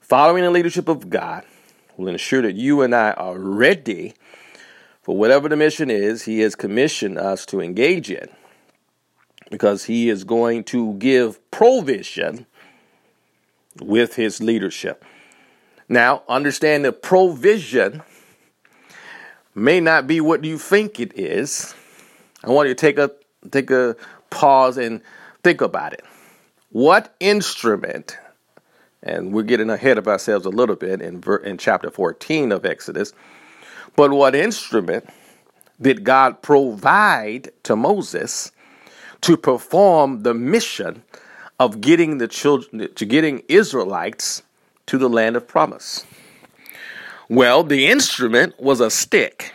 Following 0.00 0.42
the 0.42 0.50
leadership 0.50 0.88
of 0.88 1.10
God 1.10 1.44
will 1.96 2.08
ensure 2.08 2.42
that 2.42 2.54
you 2.54 2.82
and 2.82 2.94
I 2.94 3.12
are 3.12 3.38
ready 3.38 4.14
for 5.02 5.16
whatever 5.16 5.48
the 5.48 5.56
mission 5.56 5.90
is 5.90 6.22
He 6.22 6.40
has 6.40 6.54
commissioned 6.54 7.18
us 7.18 7.46
to 7.46 7.60
engage 7.60 8.10
in 8.10 8.28
because 9.50 9.84
He 9.84 10.08
is 10.08 10.24
going 10.24 10.64
to 10.64 10.94
give 10.94 11.50
provision 11.50 12.46
with 13.80 14.16
His 14.16 14.42
leadership. 14.42 15.04
Now, 15.88 16.22
understand 16.28 16.84
the 16.84 16.92
provision 16.92 18.02
may 19.54 19.80
not 19.80 20.06
be 20.06 20.20
what 20.20 20.44
you 20.44 20.58
think 20.58 20.98
it 21.00 21.18
is. 21.18 21.74
I 22.44 22.50
want 22.50 22.68
you 22.68 22.74
to 22.74 22.80
take 22.80 22.98
a 22.98 23.10
take 23.50 23.70
a 23.70 23.96
pause 24.30 24.78
and 24.78 25.02
think 25.42 25.60
about 25.60 25.92
it. 25.92 26.04
What 26.70 27.14
instrument? 27.20 28.16
And 29.02 29.32
we're 29.32 29.42
getting 29.42 29.68
ahead 29.68 29.98
of 29.98 30.06
ourselves 30.06 30.46
a 30.46 30.50
little 30.50 30.76
bit 30.76 31.02
in 31.02 31.22
in 31.44 31.58
chapter 31.58 31.90
14 31.90 32.52
of 32.52 32.64
Exodus. 32.64 33.12
But 33.96 34.12
what 34.12 34.34
instrument 34.34 35.08
did 35.80 36.04
God 36.04 36.40
provide 36.40 37.50
to 37.64 37.76
Moses 37.76 38.52
to 39.22 39.36
perform 39.36 40.22
the 40.22 40.34
mission 40.34 41.02
of 41.62 41.80
getting 41.80 42.18
the 42.18 42.26
children 42.26 42.92
to 42.92 43.04
getting 43.04 43.44
Israelites 43.48 44.42
to 44.86 44.98
the 44.98 45.08
land 45.08 45.36
of 45.36 45.46
promise? 45.46 46.04
Well, 47.28 47.62
the 47.62 47.86
instrument 47.86 48.60
was 48.60 48.80
a 48.80 48.90
stick. 48.90 49.54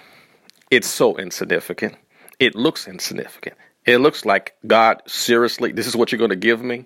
It's 0.71 0.87
so 0.87 1.17
insignificant. 1.17 1.95
It 2.39 2.55
looks 2.55 2.87
insignificant. 2.87 3.57
It 3.85 3.97
looks 3.97 4.23
like 4.23 4.55
God, 4.65 5.01
seriously, 5.05 5.73
this 5.73 5.85
is 5.85 5.97
what 5.97 6.11
you're 6.11 6.17
going 6.17 6.29
to 6.29 6.37
give 6.37 6.61
me. 6.61 6.85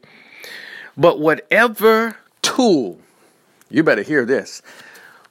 But 0.97 1.19
whatever 1.19 2.17
tool, 2.41 2.99
you 3.69 3.83
better 3.83 4.01
hear 4.01 4.25
this, 4.25 4.63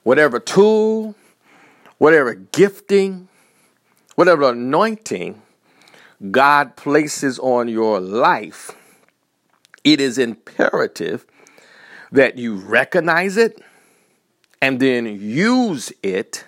whatever 0.03 0.39
tool, 0.39 1.15
whatever 1.97 2.33
gifting, 2.33 3.27
whatever 4.15 4.51
anointing 4.51 5.41
God 6.31 6.77
places 6.77 7.39
on 7.39 7.67
your 7.67 7.99
life, 7.99 8.71
it 9.83 9.99
is 10.01 10.17
imperative 10.17 11.25
that 12.11 12.37
you 12.37 12.55
recognize 12.55 13.37
it 13.37 13.61
and 14.61 14.79
then 14.79 15.05
use 15.05 15.91
it 16.03 16.45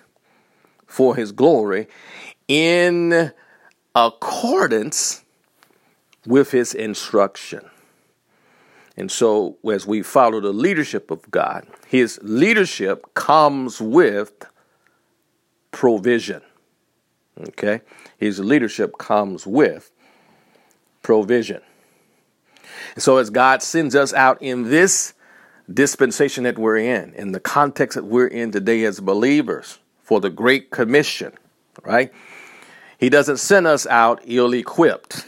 for 0.86 1.16
His 1.16 1.32
glory 1.32 1.88
in 2.46 3.32
accordance 3.94 5.24
with 6.26 6.52
His 6.52 6.74
instruction. 6.74 7.68
And 8.96 9.10
so, 9.10 9.56
as 9.68 9.86
we 9.86 10.02
follow 10.02 10.40
the 10.40 10.52
leadership 10.52 11.10
of 11.10 11.28
God, 11.30 11.66
His 11.88 12.20
leadership 12.22 13.14
comes 13.14 13.80
with 13.80 14.46
provision. 15.72 16.42
Okay? 17.48 17.80
His 18.16 18.38
leadership 18.38 18.96
comes 18.98 19.46
with 19.46 19.90
provision. 21.02 21.60
So, 22.96 23.18
as 23.18 23.30
God 23.30 23.62
sends 23.62 23.94
us 23.94 24.12
out 24.12 24.40
in 24.42 24.64
this 24.64 25.14
dispensation 25.72 26.44
that 26.44 26.58
we're 26.58 26.78
in, 26.78 27.14
in 27.14 27.32
the 27.32 27.40
context 27.40 27.96
that 27.96 28.04
we're 28.04 28.26
in 28.26 28.50
today 28.50 28.84
as 28.84 29.00
believers 29.00 29.78
for 30.02 30.20
the 30.20 30.30
Great 30.30 30.70
Commission, 30.70 31.32
right? 31.82 32.12
He 32.98 33.08
doesn't 33.08 33.38
send 33.38 33.66
us 33.66 33.86
out 33.86 34.20
ill 34.24 34.52
equipped. 34.54 35.26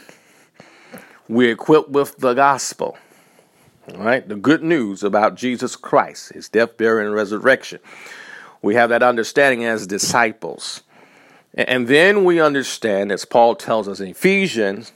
We're 1.28 1.52
equipped 1.52 1.90
with 1.90 2.16
the 2.18 2.34
gospel, 2.34 2.96
right? 3.94 4.26
The 4.26 4.36
good 4.36 4.62
news 4.62 5.02
about 5.02 5.34
Jesus 5.34 5.74
Christ, 5.74 6.32
his 6.32 6.48
death, 6.48 6.76
burial, 6.76 7.06
and 7.06 7.14
resurrection. 7.14 7.80
We 8.62 8.74
have 8.76 8.90
that 8.90 9.02
understanding 9.02 9.64
as 9.64 9.86
disciples. 9.86 10.82
And 11.54 11.88
then 11.88 12.24
we 12.24 12.40
understand, 12.40 13.10
as 13.10 13.24
Paul 13.24 13.54
tells 13.54 13.88
us 13.88 14.00
in 14.00 14.08
Ephesians 14.08 14.92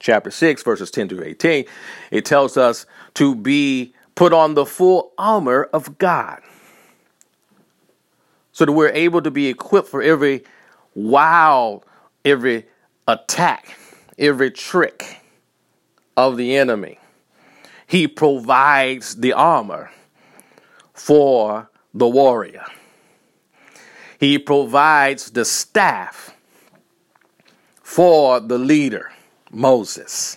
chapter 0.00 0.30
6, 0.30 0.62
verses 0.62 0.90
10 0.90 1.08
through 1.08 1.24
18, 1.24 1.64
it 2.10 2.24
tells 2.24 2.56
us 2.56 2.86
to 3.14 3.34
be 3.34 3.94
put 4.14 4.32
on 4.32 4.54
the 4.54 4.66
full 4.66 5.12
armor 5.18 5.64
of 5.72 5.98
God 5.98 6.40
so 8.52 8.64
that 8.64 8.72
we're 8.72 8.88
able 8.88 9.20
to 9.20 9.30
be 9.30 9.48
equipped 9.48 9.88
for 9.88 10.02
every 10.02 10.42
wild, 10.94 11.84
every 12.24 12.66
attack, 13.06 13.78
every 14.18 14.50
trick 14.50 15.20
of 16.16 16.36
the 16.36 16.56
enemy. 16.56 16.98
He 17.86 18.08
provides 18.08 19.16
the 19.16 19.32
armor 19.32 19.90
for 20.94 21.70
the 21.92 22.08
warrior. 22.08 22.64
He 24.18 24.38
provides 24.38 25.30
the 25.30 25.44
staff 25.44 26.34
for 27.82 28.40
the 28.40 28.58
leader, 28.58 29.12
Moses. 29.56 30.36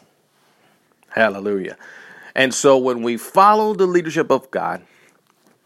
Hallelujah. 1.09 1.75
And 2.35 2.53
so 2.53 2.77
when 2.77 3.01
we 3.01 3.17
follow 3.17 3.73
the 3.73 3.86
leadership 3.86 4.32
of 4.32 4.49
God, 4.49 4.82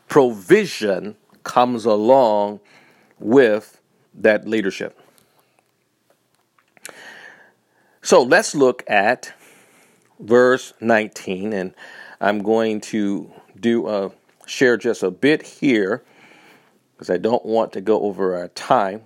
provision 0.07 1.15
comes 1.43 1.85
along 1.85 2.61
with 3.19 3.79
that 4.15 4.47
leadership. 4.47 4.99
So 8.01 8.23
let's 8.23 8.55
look 8.55 8.83
at 8.87 9.33
verse 10.19 10.73
19, 10.81 11.53
and 11.53 11.75
I'm 12.19 12.41
going 12.41 12.81
to 12.81 13.31
do 13.59 13.87
a 13.87 14.11
share 14.47 14.77
just 14.77 15.03
a 15.03 15.11
bit 15.11 15.43
here 15.43 16.03
because 16.93 17.09
I 17.09 17.17
don't 17.17 17.45
want 17.45 17.71
to 17.73 17.81
go 17.81 18.01
over 18.01 18.35
our 18.35 18.47
time. 18.49 19.03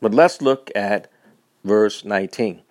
But 0.00 0.14
let's 0.14 0.40
look 0.40 0.70
at 0.76 1.10
verse 1.64 2.04
19. 2.04 2.62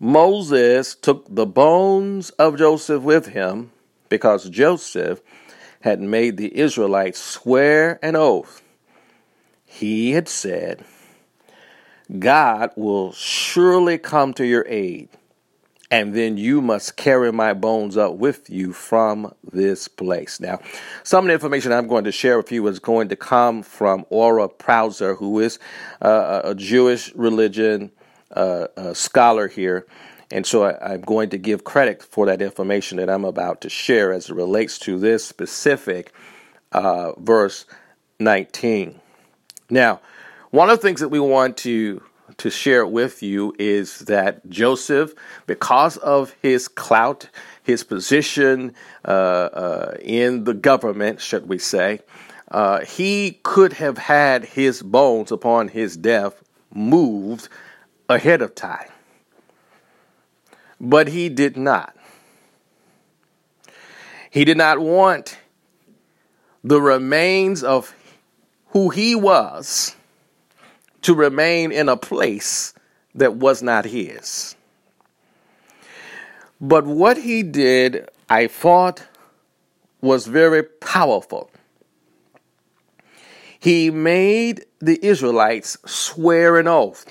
Moses 0.00 0.94
took 0.94 1.26
the 1.28 1.46
bones 1.46 2.30
of 2.30 2.56
Joseph 2.56 3.02
with 3.02 3.26
him 3.26 3.72
because 4.08 4.48
Joseph 4.48 5.20
had 5.80 6.00
made 6.00 6.36
the 6.36 6.56
Israelites 6.56 7.20
swear 7.20 7.98
an 8.02 8.16
oath. 8.16 8.62
He 9.64 10.12
had 10.12 10.28
said, 10.28 10.84
God 12.18 12.70
will 12.76 13.12
surely 13.12 13.98
come 13.98 14.32
to 14.34 14.46
your 14.46 14.64
aid 14.68 15.08
and 15.90 16.14
then 16.14 16.36
you 16.36 16.60
must 16.60 16.96
carry 16.96 17.32
my 17.32 17.54
bones 17.54 17.96
up 17.96 18.14
with 18.14 18.50
you 18.50 18.72
from 18.72 19.32
this 19.42 19.88
place. 19.88 20.38
Now, 20.38 20.60
some 21.02 21.24
of 21.24 21.28
the 21.28 21.34
information 21.34 21.72
I'm 21.72 21.88
going 21.88 22.04
to 22.04 22.12
share 22.12 22.36
with 22.36 22.52
you 22.52 22.66
is 22.66 22.78
going 22.78 23.08
to 23.08 23.16
come 23.16 23.62
from 23.62 24.04
Ora 24.10 24.48
Prouser, 24.48 25.16
who 25.16 25.40
is 25.40 25.58
uh, 26.02 26.42
a 26.44 26.54
Jewish 26.54 27.14
religion 27.14 27.90
uh, 28.32 28.94
scholar 28.94 29.48
here. 29.48 29.86
And 30.30 30.46
so 30.46 30.64
I, 30.64 30.94
am 30.94 31.00
going 31.00 31.30
to 31.30 31.38
give 31.38 31.64
credit 31.64 32.02
for 32.02 32.26
that 32.26 32.42
information 32.42 32.98
that 32.98 33.08
I'm 33.08 33.24
about 33.24 33.62
to 33.62 33.70
share 33.70 34.12
as 34.12 34.28
it 34.28 34.34
relates 34.34 34.78
to 34.80 34.98
this 34.98 35.24
specific 35.24 36.12
uh, 36.72 37.12
verse 37.18 37.64
19. 38.20 39.00
Now, 39.70 40.00
one 40.50 40.70
of 40.70 40.78
the 40.78 40.82
things 40.82 41.00
that 41.00 41.08
we 41.08 41.20
want 41.20 41.56
to 41.58 42.02
to 42.36 42.50
share 42.50 42.86
with 42.86 43.22
you 43.22 43.54
is 43.58 44.00
that 44.00 44.48
Joseph, 44.48 45.12
because 45.46 45.96
of 45.96 46.36
his 46.40 46.68
clout, 46.68 47.28
his 47.62 47.82
position 47.82 48.74
uh, 49.04 49.08
uh, 49.08 49.96
in 50.00 50.44
the 50.44 50.54
government, 50.54 51.20
should 51.20 51.48
we 51.48 51.58
say, 51.58 52.00
uh, 52.50 52.84
he 52.84 53.40
could 53.42 53.72
have 53.72 53.98
had 53.98 54.44
his 54.44 54.82
bones 54.82 55.32
upon 55.32 55.68
his 55.68 55.96
death 55.96 56.42
moved 56.72 57.48
ahead 58.08 58.42
of 58.42 58.54
time. 58.54 58.88
But 60.80 61.08
he 61.08 61.28
did 61.28 61.56
not. 61.56 61.96
He 64.30 64.44
did 64.44 64.56
not 64.56 64.78
want 64.78 65.38
the 66.62 66.80
remains 66.80 67.62
of 67.62 67.94
who 68.68 68.90
he 68.90 69.14
was 69.14 69.96
to 71.02 71.14
remain 71.14 71.72
in 71.72 71.88
a 71.88 71.96
place 71.96 72.74
that 73.14 73.34
was 73.36 73.62
not 73.62 73.84
his. 73.84 74.54
But 76.60 76.86
what 76.86 77.18
he 77.18 77.42
did, 77.42 78.08
I 78.28 78.46
thought, 78.46 79.06
was 80.00 80.26
very 80.26 80.62
powerful. 80.62 81.50
He 83.58 83.90
made 83.90 84.66
the 84.80 85.04
Israelites 85.04 85.76
swear 85.86 86.58
an 86.58 86.68
oath 86.68 87.06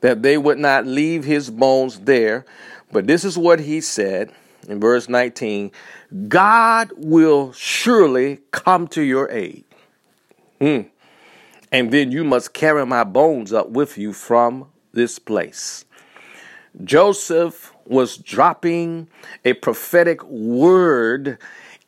that 0.00 0.22
they 0.22 0.38
would 0.38 0.58
not 0.58 0.86
leave 0.86 1.24
his 1.24 1.50
bones 1.50 2.00
there. 2.00 2.44
But 2.92 3.06
this 3.06 3.24
is 3.24 3.38
what 3.38 3.60
he 3.60 3.80
said 3.80 4.32
in 4.68 4.80
verse 4.80 5.08
19 5.08 5.70
God 6.28 6.90
will 6.96 7.52
surely 7.52 8.40
come 8.50 8.88
to 8.88 9.02
your 9.02 9.30
aid. 9.30 9.64
Hmm 10.60 10.82
and 11.72 11.90
then 11.90 12.10
you 12.10 12.24
must 12.24 12.52
carry 12.52 12.84
my 12.84 13.04
bones 13.04 13.52
up 13.52 13.70
with 13.70 13.96
you 13.96 14.12
from 14.12 14.66
this 14.92 15.18
place. 15.18 15.84
Joseph 16.84 17.72
was 17.84 18.16
dropping 18.16 19.08
a 19.44 19.52
prophetic 19.54 20.22
word 20.24 21.38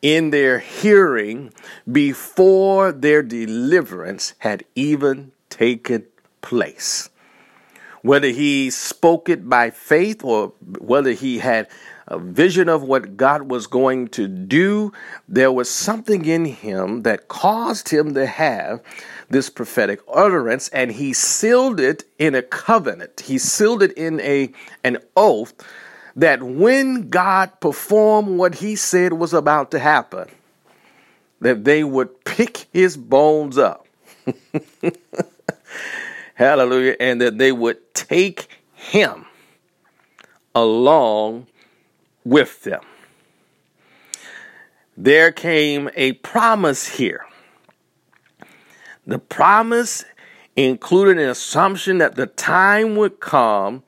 in 0.01 0.31
their 0.31 0.59
hearing 0.59 1.53
before 1.89 2.91
their 2.91 3.23
deliverance 3.23 4.33
had 4.39 4.63
even 4.75 5.31
taken 5.49 6.05
place. 6.41 7.09
Whether 8.03 8.27
he 8.27 8.69
spoke 8.69 9.29
it 9.29 9.49
by 9.49 9.69
faith 9.71 10.23
or 10.23 10.53
whether 10.79 11.11
he 11.11 11.39
had 11.39 11.67
a 12.07 12.19
vision 12.19 12.67
of 12.67 12.83
what 12.83 13.15
God 13.15 13.49
was 13.49 13.65
going 13.65 14.09
to 14.09 14.27
do, 14.27 14.91
there 15.27 15.53
was 15.53 15.69
something 15.69 16.25
in 16.25 16.43
him 16.43 17.03
that 17.03 17.29
caused 17.29 17.89
him 17.89 18.13
to 18.13 18.25
have 18.25 18.81
this 19.29 19.49
prophetic 19.49 20.01
utterance 20.13 20.67
and 20.69 20.91
he 20.91 21.13
sealed 21.13 21.79
it 21.79 22.03
in 22.19 22.35
a 22.35 22.41
covenant. 22.41 23.21
He 23.21 23.37
sealed 23.37 23.81
it 23.81 23.93
in 23.93 24.19
a 24.19 24.51
an 24.83 24.97
oath 25.15 25.53
that 26.15 26.43
when 26.43 27.09
God 27.09 27.59
performed 27.61 28.37
what 28.37 28.55
he 28.55 28.75
said 28.75 29.13
was 29.13 29.33
about 29.33 29.71
to 29.71 29.79
happen, 29.79 30.27
that 31.39 31.63
they 31.63 31.85
would 31.85 32.23
pick 32.25 32.67
his 32.73 32.97
bones 32.97 33.57
up 33.57 33.87
Hallelujah. 36.35 36.95
And 36.99 37.21
that 37.21 37.37
they 37.37 37.51
would 37.51 37.93
take 37.93 38.47
him 38.73 39.25
along 40.55 41.47
with 42.23 42.63
them. 42.63 42.81
There 44.95 45.31
came 45.31 45.89
a 45.95 46.13
promise 46.13 46.87
here. 46.87 47.25
The 49.05 49.19
promise 49.19 50.05
included 50.55 51.17
an 51.17 51.29
assumption 51.29 51.97
that 51.97 52.15
the 52.15 52.27
time 52.27 52.95
would 52.95 53.19
come 53.19 53.83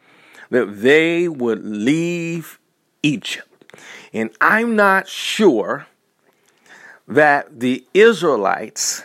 that 0.49 0.81
they 0.81 1.27
would 1.27 1.63
leave 1.65 2.59
Egypt. 3.03 3.73
And 4.13 4.29
I'm 4.39 4.75
not 4.75 5.07
sure 5.07 5.87
that 7.07 7.59
the 7.59 7.85
Israelites 7.93 9.03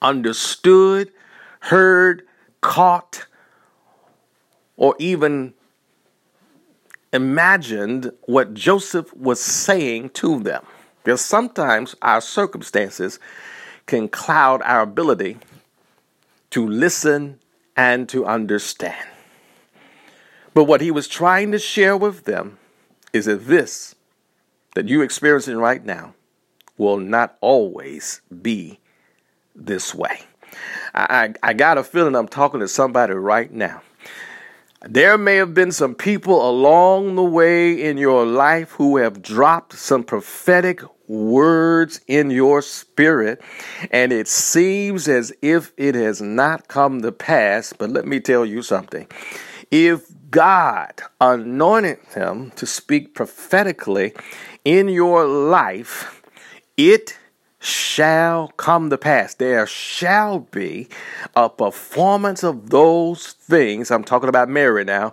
understood, 0.00 1.10
heard, 1.68 2.22
caught, 2.60 3.26
or 4.76 4.94
even 4.98 5.52
imagined 7.12 8.10
what 8.22 8.54
Joseph 8.54 9.14
was 9.14 9.40
saying 9.40 10.10
to 10.10 10.40
them. 10.40 10.64
Because 11.04 11.20
sometimes 11.20 11.94
our 12.02 12.20
circumstances 12.20 13.18
can 13.86 14.08
cloud 14.08 14.62
our 14.62 14.80
ability 14.80 15.36
to 16.50 16.66
listen 16.66 17.38
and 17.76 18.08
to 18.08 18.24
understand. 18.24 19.08
But 20.54 20.64
what 20.64 20.80
he 20.80 20.90
was 20.90 21.06
trying 21.06 21.52
to 21.52 21.58
share 21.58 21.96
with 21.96 22.24
them 22.24 22.58
is 23.12 23.26
that 23.26 23.46
this 23.46 23.94
that 24.74 24.88
you're 24.88 25.04
experiencing 25.04 25.56
right 25.56 25.84
now 25.84 26.14
will 26.76 26.98
not 26.98 27.36
always 27.40 28.20
be 28.42 28.78
this 29.54 29.94
way. 29.94 30.20
I, 30.94 31.34
I, 31.42 31.52
got 31.52 31.78
a 31.78 31.84
feeling 31.84 32.14
I'm 32.14 32.28
talking 32.28 32.60
to 32.60 32.68
somebody 32.68 33.14
right 33.14 33.52
now. 33.52 33.82
There 34.82 35.18
may 35.18 35.36
have 35.36 35.54
been 35.54 35.72
some 35.72 35.94
people 35.94 36.48
along 36.48 37.16
the 37.16 37.24
way 37.24 37.82
in 37.82 37.98
your 37.98 38.24
life 38.24 38.70
who 38.72 38.96
have 38.98 39.22
dropped 39.22 39.72
some 39.72 40.04
prophetic 40.04 40.82
words 41.08 42.00
in 42.06 42.30
your 42.30 42.62
spirit, 42.62 43.40
and 43.90 44.12
it 44.12 44.28
seems 44.28 45.08
as 45.08 45.32
if 45.42 45.72
it 45.76 45.94
has 45.96 46.22
not 46.22 46.68
come 46.68 47.02
to 47.02 47.10
pass. 47.10 47.72
But 47.72 47.90
let 47.90 48.06
me 48.06 48.20
tell 48.20 48.46
you 48.46 48.62
something. 48.62 49.08
If 49.70 50.06
God 50.30 51.02
anointed 51.20 51.98
them 52.14 52.52
to 52.52 52.64
speak 52.64 53.14
prophetically 53.14 54.14
in 54.64 54.88
your 54.88 55.26
life, 55.26 56.22
it 56.76 57.17
shall 57.68 58.48
come 58.56 58.90
to 58.90 58.98
pass. 58.98 59.34
There 59.34 59.66
shall 59.66 60.40
be 60.40 60.88
a 61.36 61.48
performance 61.48 62.42
of 62.42 62.70
those 62.70 63.32
things. 63.32 63.90
I'm 63.90 64.04
talking 64.04 64.28
about 64.28 64.48
Mary 64.48 64.84
now. 64.84 65.12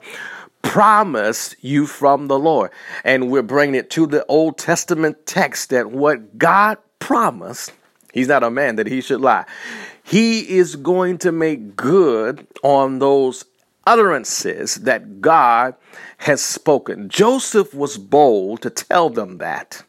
Promised 0.62 1.56
you 1.62 1.86
from 1.86 2.28
the 2.28 2.40
Lord. 2.40 2.72
And 3.04 3.30
we're 3.30 3.44
bringing 3.44 3.76
it 3.76 3.90
to 3.92 4.08
the 4.08 4.26
Old 4.26 4.58
Testament 4.58 5.26
text 5.26 5.70
that 5.70 5.92
what 5.92 6.38
God 6.38 6.78
promised, 7.00 7.72
He's 8.14 8.30
not 8.30 8.44
a 8.44 8.50
man 8.50 8.78
that 8.78 8.88
He 8.88 9.02
should 9.02 9.22
lie. 9.22 9.46
He 10.04 10.58
is 10.58 10.76
going 10.76 11.18
to 11.20 11.32
make 11.32 11.76
good 11.76 12.48
on 12.64 13.00
those 13.00 13.46
utterances 13.86 14.76
that 14.76 15.22
God 15.22 15.76
has 16.18 16.42
spoken. 16.42 17.10
Joseph 17.10 17.74
was 17.74 17.98
bold 17.98 18.62
to 18.62 18.70
tell 18.70 19.10
them 19.10 19.38
that. 19.38 19.84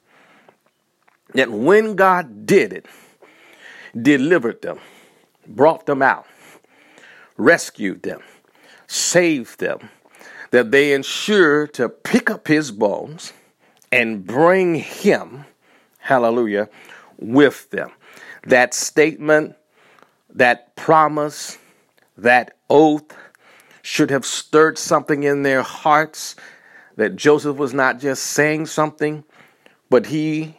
That 1.36 1.50
when 1.50 1.96
God 1.96 2.46
did 2.46 2.72
it, 2.72 2.86
delivered 3.94 4.62
them, 4.62 4.78
brought 5.46 5.84
them 5.84 6.00
out, 6.00 6.26
rescued 7.36 8.02
them, 8.02 8.22
saved 8.86 9.60
them, 9.60 9.90
that 10.50 10.70
they 10.70 10.94
ensure 10.94 11.66
to 11.66 11.90
pick 11.90 12.30
up 12.30 12.48
his 12.48 12.70
bones 12.70 13.34
and 13.92 14.26
bring 14.26 14.76
him, 14.76 15.44
hallelujah, 15.98 16.70
with 17.18 17.68
them. 17.68 17.90
That 18.44 18.72
statement, 18.72 19.56
that 20.30 20.74
promise, 20.74 21.58
that 22.16 22.56
oath, 22.70 23.12
should 23.82 24.10
have 24.10 24.24
stirred 24.24 24.78
something 24.78 25.22
in 25.22 25.42
their 25.42 25.62
hearts 25.62 26.34
that 26.96 27.14
Joseph 27.14 27.58
was 27.58 27.74
not 27.74 28.00
just 28.00 28.22
saying 28.22 28.66
something, 28.66 29.22
but 29.90 30.06
he 30.06 30.56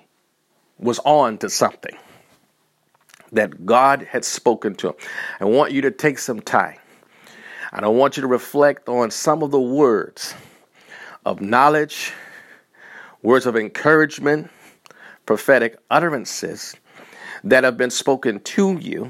was 0.80 1.00
on 1.00 1.38
to 1.40 1.50
something 1.50 1.98
that 3.32 3.66
God 3.66 4.04
had 4.04 4.24
spoken 4.24 4.76
to 4.76 4.90
him. 4.90 4.96
I 5.40 5.46
want 5.46 5.72
you 5.72 5.82
to 5.82 5.92
take 5.92 6.20
some 6.20 6.40
time. 6.40 6.78
And 7.74 7.84
I 7.84 7.90
want 7.90 8.16
you 8.16 8.22
to 8.22 8.28
reflect 8.28 8.88
on 8.88 9.12
some 9.12 9.44
of 9.44 9.52
the 9.52 9.60
words 9.60 10.34
of 11.26 11.42
knowledge, 11.42 12.14
words 13.22 13.46
of 13.46 13.58
encouragement, 13.58 14.50
prophetic 15.26 15.78
utterances 15.92 16.76
that 17.44 17.64
have 17.64 17.78
been 17.78 17.90
spoken 17.90 18.40
to 18.40 18.78
you, 18.78 19.10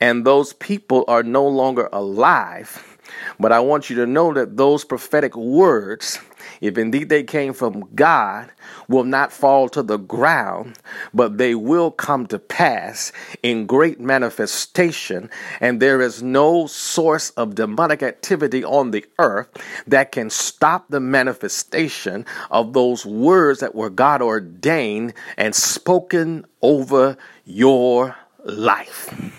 and 0.00 0.26
those 0.26 0.52
people 0.52 1.04
are 1.08 1.22
no 1.22 1.46
longer 1.46 1.88
alive. 1.92 2.98
But 3.38 3.52
I 3.52 3.60
want 3.60 3.88
you 3.88 3.96
to 3.96 4.06
know 4.06 4.32
that 4.34 4.56
those 4.56 4.84
prophetic 4.84 5.34
words, 5.36 6.18
if 6.60 6.76
indeed 6.76 7.08
they 7.08 7.22
came 7.22 7.52
from 7.52 7.88
God, 7.94 8.50
will 8.88 9.04
not 9.04 9.32
fall 9.32 9.68
to 9.70 9.82
the 9.82 9.96
ground, 9.96 10.78
but 11.14 11.38
they 11.38 11.54
will 11.54 11.90
come 11.90 12.26
to 12.26 12.38
pass 12.38 13.12
in 13.42 13.66
great 13.66 13.98
manifestation. 13.98 15.30
And 15.60 15.80
there 15.80 16.00
is 16.00 16.22
no 16.22 16.66
source 16.66 17.30
of 17.30 17.54
demonic 17.54 18.02
activity 18.02 18.62
on 18.62 18.90
the 18.90 19.04
earth 19.18 19.48
that 19.86 20.12
can 20.12 20.28
stop 20.28 20.86
the 20.88 21.00
manifestation 21.00 22.26
of 22.50 22.72
those 22.72 23.06
words 23.06 23.60
that 23.60 23.74
were 23.74 23.90
God 23.90 24.20
ordained 24.20 25.14
and 25.36 25.54
spoken 25.54 26.44
over 26.60 27.16
your 27.44 28.16
life. 28.44 29.32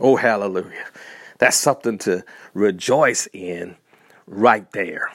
Oh, 0.00 0.16
hallelujah. 0.16 0.86
That's 1.38 1.56
something 1.56 1.98
to 1.98 2.24
rejoice 2.54 3.28
in 3.32 3.76
right 4.26 4.70
there. 4.72 5.10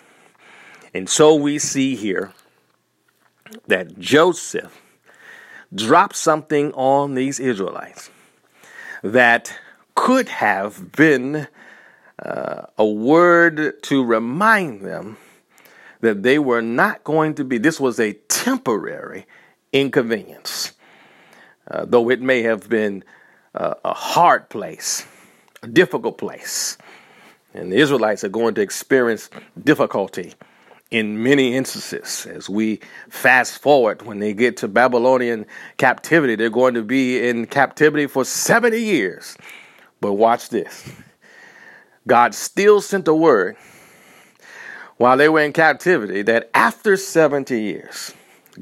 And 0.97 1.07
so 1.07 1.35
we 1.35 1.59
see 1.59 1.95
here 1.95 2.33
that 3.67 3.99
Joseph 3.99 4.81
dropped 5.73 6.15
something 6.15 6.73
on 6.73 7.13
these 7.13 7.39
Israelites 7.39 8.09
that 9.03 9.53
could 9.93 10.27
have 10.27 10.91
been 10.93 11.47
uh, 12.17 12.63
a 12.79 12.85
word 12.85 13.83
to 13.83 14.03
remind 14.03 14.81
them 14.81 15.17
that 16.01 16.23
they 16.23 16.39
were 16.39 16.63
not 16.63 17.03
going 17.03 17.35
to 17.35 17.43
be, 17.43 17.59
this 17.59 17.79
was 17.79 17.99
a 17.99 18.13
temporary 18.27 19.27
inconvenience. 19.71 20.73
Uh, 21.69 21.85
though 21.85 22.09
it 22.09 22.21
may 22.21 22.41
have 22.41 22.67
been 22.69 23.03
uh, 23.53 23.75
a 23.85 23.93
hard 23.93 24.49
place 24.49 25.05
a 25.61 25.67
difficult 25.67 26.17
place. 26.17 26.75
And 27.53 27.71
the 27.71 27.77
Israelites 27.77 28.23
are 28.23 28.29
going 28.29 28.55
to 28.55 28.61
experience 28.61 29.29
difficulty 29.63 30.33
in 30.91 31.21
many 31.21 31.55
instances. 31.55 32.25
As 32.25 32.49
we 32.49 32.79
fast 33.09 33.61
forward, 33.61 34.03
when 34.03 34.19
they 34.19 34.33
get 34.33 34.57
to 34.57 34.67
Babylonian 34.67 35.45
captivity, 35.77 36.35
they're 36.35 36.49
going 36.49 36.75
to 36.75 36.83
be 36.83 37.27
in 37.27 37.45
captivity 37.45 38.07
for 38.07 38.23
70 38.23 38.77
years. 38.79 39.37
But 39.99 40.13
watch 40.13 40.49
this 40.49 40.89
God 42.07 42.33
still 42.33 42.81
sent 42.81 43.07
a 43.07 43.13
word 43.13 43.57
while 44.97 45.17
they 45.17 45.29
were 45.29 45.41
in 45.41 45.53
captivity 45.53 46.21
that 46.23 46.49
after 46.53 46.97
70 46.97 47.59
years, 47.59 48.13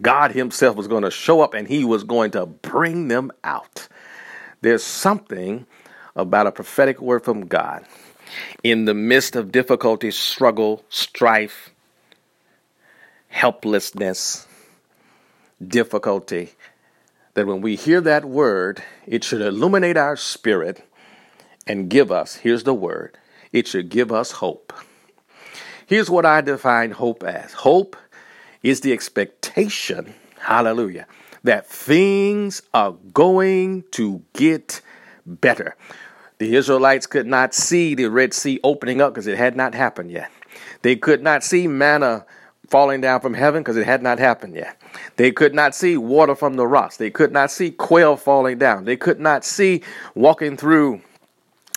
God 0.02 0.32
Himself 0.32 0.76
was 0.76 0.88
going 0.88 1.04
to 1.04 1.12
show 1.12 1.42
up 1.42 1.54
and 1.54 1.68
He 1.68 1.86
was 1.86 2.04
going 2.04 2.32
to 2.32 2.46
bring 2.46 3.08
them 3.08 3.32
out. 3.44 3.88
There's 4.62 4.84
something 4.84 5.66
about 6.16 6.48
a 6.48 6.52
prophetic 6.52 7.02
word 7.02 7.24
from 7.24 7.46
God 7.46 7.86
in 8.64 8.86
the 8.86 8.94
midst 8.94 9.36
of 9.36 9.52
difficulty, 9.52 10.12
struggle, 10.12 10.84
strife, 10.90 11.75
helplessness, 13.36 14.48
difficulty, 15.62 16.52
that 17.34 17.46
when 17.46 17.60
we 17.60 17.76
hear 17.76 18.00
that 18.00 18.24
word, 18.24 18.82
it 19.06 19.26
should 19.26 19.42
illuminate 19.42 19.98
our 19.98 20.16
spirit 20.16 20.82
and 21.68 21.90
give 21.90 22.14
us, 22.14 22.36
here's 22.36 22.64
the 22.64 22.74
word, 22.74 23.18
it 23.52 23.68
should 23.68 23.90
give 23.90 24.10
us 24.10 24.32
hope. 24.32 24.72
Here's 25.86 26.10
what 26.10 26.26
I 26.26 26.40
define 26.40 26.92
hope 26.92 27.24
as 27.24 27.52
hope 27.52 27.98
is 28.64 28.80
the 28.80 28.94
expectation, 28.94 30.16
hallelujah, 30.40 31.06
that 31.44 31.68
things 31.68 32.62
are 32.74 32.94
going 33.14 33.84
to 33.92 34.24
get 34.32 34.80
better. 35.26 35.76
The 36.38 36.56
Israelites 36.56 37.06
could 37.06 37.28
not 37.28 37.54
see 37.54 37.96
the 37.96 38.06
Red 38.06 38.34
Sea 38.34 38.62
opening 38.64 39.02
up 39.02 39.14
because 39.14 39.28
it 39.28 39.38
had 39.38 39.58
not 39.58 39.76
happened 39.76 40.12
yet. 40.12 40.32
They 40.84 40.96
could 40.96 41.22
not 41.22 41.44
see 41.44 41.68
manna 41.68 42.26
falling 42.70 43.02
down 43.02 43.22
from 43.22 43.34
heaven 43.34 43.62
because 43.62 43.78
it 43.78 43.86
had 43.86 44.02
not 44.02 44.20
happened 44.20 44.56
yet. 44.56 44.80
They 45.16 45.32
could 45.32 45.54
not 45.54 45.76
see 45.76 45.98
water 45.98 46.36
from 46.36 46.56
the 46.56 46.68
rocks. 46.68 46.98
They 46.98 47.10
could 47.10 47.32
not 47.32 47.52
see 47.52 47.72
quail 47.72 48.18
falling 48.18 48.58
down. 48.58 48.86
They 48.86 48.98
could 48.98 49.20
not 49.20 49.46
see 49.46 49.82
walking 50.14 50.58
through, 50.58 51.02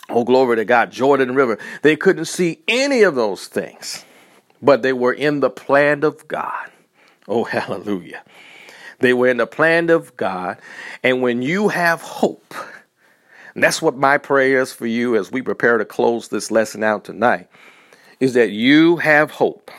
oh, 0.09 0.23
glory 0.23 0.57
to 0.57 0.65
God, 0.65 0.91
Jordan 0.91 1.35
River. 1.35 1.57
They 1.81 1.95
couldn't 1.95 2.25
see 2.25 2.59
any 2.67 3.03
of 3.03 3.15
those 3.15 3.47
things, 3.47 4.05
but 4.61 4.81
they 4.81 4.93
were 4.93 5.13
in 5.13 5.39
the 5.39 5.49
plan 5.49 6.03
of 6.03 6.27
God. 6.27 6.71
Oh, 7.27 7.43
hallelujah. 7.45 8.23
They 8.99 9.13
were 9.13 9.27
in 9.27 9.37
the 9.37 9.47
plan 9.47 9.89
of 9.89 10.15
God. 10.17 10.57
And 11.03 11.21
when 11.21 11.41
you 11.41 11.69
have 11.69 12.01
hope, 12.01 12.53
that's 13.55 13.81
what 13.81 13.95
my 13.95 14.17
prayer 14.17 14.61
is 14.61 14.73
for 14.73 14.87
you 14.87 15.15
as 15.15 15.31
we 15.31 15.41
prepare 15.41 15.77
to 15.77 15.85
close 15.85 16.27
this 16.27 16.51
lesson 16.51 16.83
out 16.83 17.05
tonight, 17.05 17.47
is 18.19 18.33
that 18.33 18.51
you 18.51 18.97
have 18.97 19.31
hope 19.31 19.71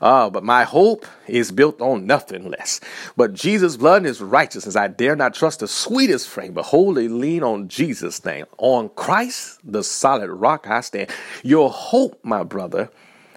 Uh, 0.00 0.30
but 0.30 0.42
my 0.42 0.64
hope 0.64 1.04
is 1.26 1.52
built 1.52 1.80
on 1.82 2.06
nothing 2.06 2.50
less. 2.50 2.80
But 3.16 3.34
Jesus' 3.34 3.76
blood 3.76 4.04
his 4.04 4.22
righteousness, 4.22 4.76
I 4.76 4.88
dare 4.88 5.14
not 5.14 5.34
trust 5.34 5.60
the 5.60 5.68
sweetest 5.68 6.28
frame, 6.28 6.54
but 6.54 6.66
wholly 6.66 7.08
lean 7.08 7.42
on 7.42 7.68
Jesus' 7.68 8.24
name. 8.24 8.46
On 8.56 8.88
Christ, 8.90 9.60
the 9.62 9.84
solid 9.84 10.30
rock 10.30 10.66
I 10.66 10.80
stand. 10.80 11.10
Your 11.42 11.70
hope, 11.70 12.18
my 12.22 12.42
brother 12.42 12.90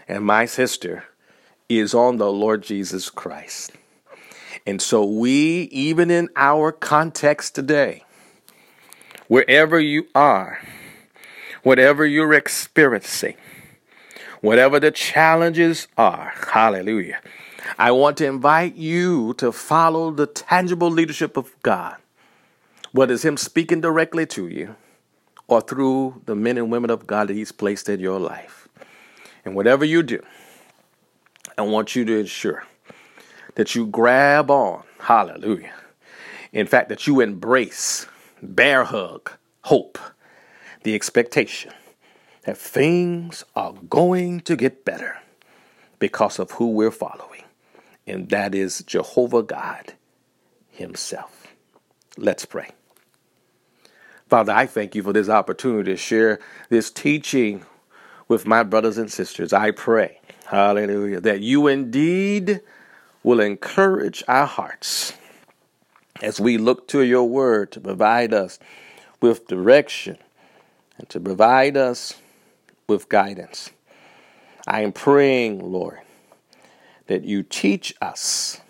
and 0.08 0.24
my 0.24 0.46
sister, 0.46 1.04
is 1.68 1.94
on 1.94 2.18
the 2.18 2.32
Lord 2.32 2.64
Jesus 2.64 3.10
Christ. 3.10 3.72
And 4.66 4.82
so 4.82 5.04
we, 5.04 5.64
even 5.64 6.10
in 6.10 6.30
our 6.38 6.72
context 6.72 7.56
today, 7.56 8.04
wherever 9.28 9.80
you 9.80 10.08
are, 10.16 10.60
whatever 11.64 12.06
you're 12.06 12.34
experiencing, 12.34 13.36
whatever 14.44 14.78
the 14.78 14.92
challenges 14.92 15.88
are. 15.98 16.34
Hallelujah. 16.52 17.22
I 17.80 17.92
want 17.92 18.18
to 18.18 18.26
invite 18.26 18.76
you 18.76 19.34
to 19.36 19.54
follow 19.54 20.12
the 20.12 20.28
tangible 20.28 20.92
leadership 20.92 21.38
of 21.38 21.56
God, 21.64 21.96
whether 22.92 23.14
it's 23.14 23.24
Him 23.24 23.38
speaking 23.38 23.80
directly 23.80 24.26
to 24.28 24.50
you 24.50 24.76
or 25.48 25.62
through 25.62 26.22
the 26.26 26.36
men 26.36 26.58
and 26.58 26.70
women 26.70 26.90
of 26.90 27.08
God 27.08 27.30
that 27.30 27.36
He's 27.36 27.54
placed 27.54 27.88
in 27.88 28.02
your 28.02 28.20
life. 28.20 28.68
And 29.46 29.56
whatever 29.56 29.86
you 29.86 30.04
do, 30.04 30.22
I 31.58 31.62
want 31.62 31.96
you 31.96 32.04
to 32.04 32.20
ensure 32.20 32.66
that 33.56 33.76
you 33.76 33.88
grab 33.88 34.52
on, 34.52 34.84
hallelujah. 35.00 35.74
In 36.52 36.68
fact, 36.68 36.90
that 36.90 37.08
you 37.08 37.22
embrace, 37.22 38.08
bear 38.42 38.84
hug, 38.84 39.32
hope, 39.62 39.98
the 40.84 40.96
expectation 40.96 41.72
that 42.46 42.58
things 42.58 43.44
are 43.56 43.74
going 43.90 44.42
to 44.42 44.56
get 44.56 44.86
better 44.86 45.18
because 46.00 46.40
of 46.40 46.52
who 46.52 46.72
we're 46.72 46.92
following, 46.92 47.44
and 48.06 48.30
that 48.30 48.54
is 48.54 48.84
Jehovah 48.86 49.44
God 49.44 49.94
Himself. 50.70 51.48
Let's 52.18 52.46
pray. 52.46 52.72
Father, 54.28 54.52
I 54.52 54.66
thank 54.66 54.96
you 54.96 55.04
for 55.04 55.14
this 55.14 55.30
opportunity 55.30 55.92
to 55.92 55.98
share 55.98 56.40
this 56.70 56.90
teaching 56.92 57.66
with 58.28 58.46
my 58.48 58.64
brothers 58.64 58.98
and 58.98 59.12
sisters. 59.12 59.54
I 59.54 59.72
pray, 59.72 60.20
hallelujah, 60.48 61.22
that 61.22 61.42
you 61.42 61.68
indeed 61.68 62.62
will 63.24 63.40
encourage 63.40 64.24
our 64.28 64.48
hearts 64.48 65.14
as 66.22 66.40
we 66.40 66.58
look 66.58 66.88
to 66.90 67.02
your 67.04 67.28
word 67.28 67.72
to 67.74 67.80
provide 67.80 68.34
us 68.34 68.60
with 69.22 69.48
direction 69.48 70.18
and 70.98 71.08
to 71.10 71.20
provide 71.20 71.78
us 71.78 72.16
with 72.88 73.10
guidance. 73.10 73.72
I 74.68 74.82
am 74.82 74.92
praying, 74.92 75.60
Lord, 75.60 76.00
that 77.08 77.24
you 77.24 77.44
teach 77.44 77.94
us 78.02 78.62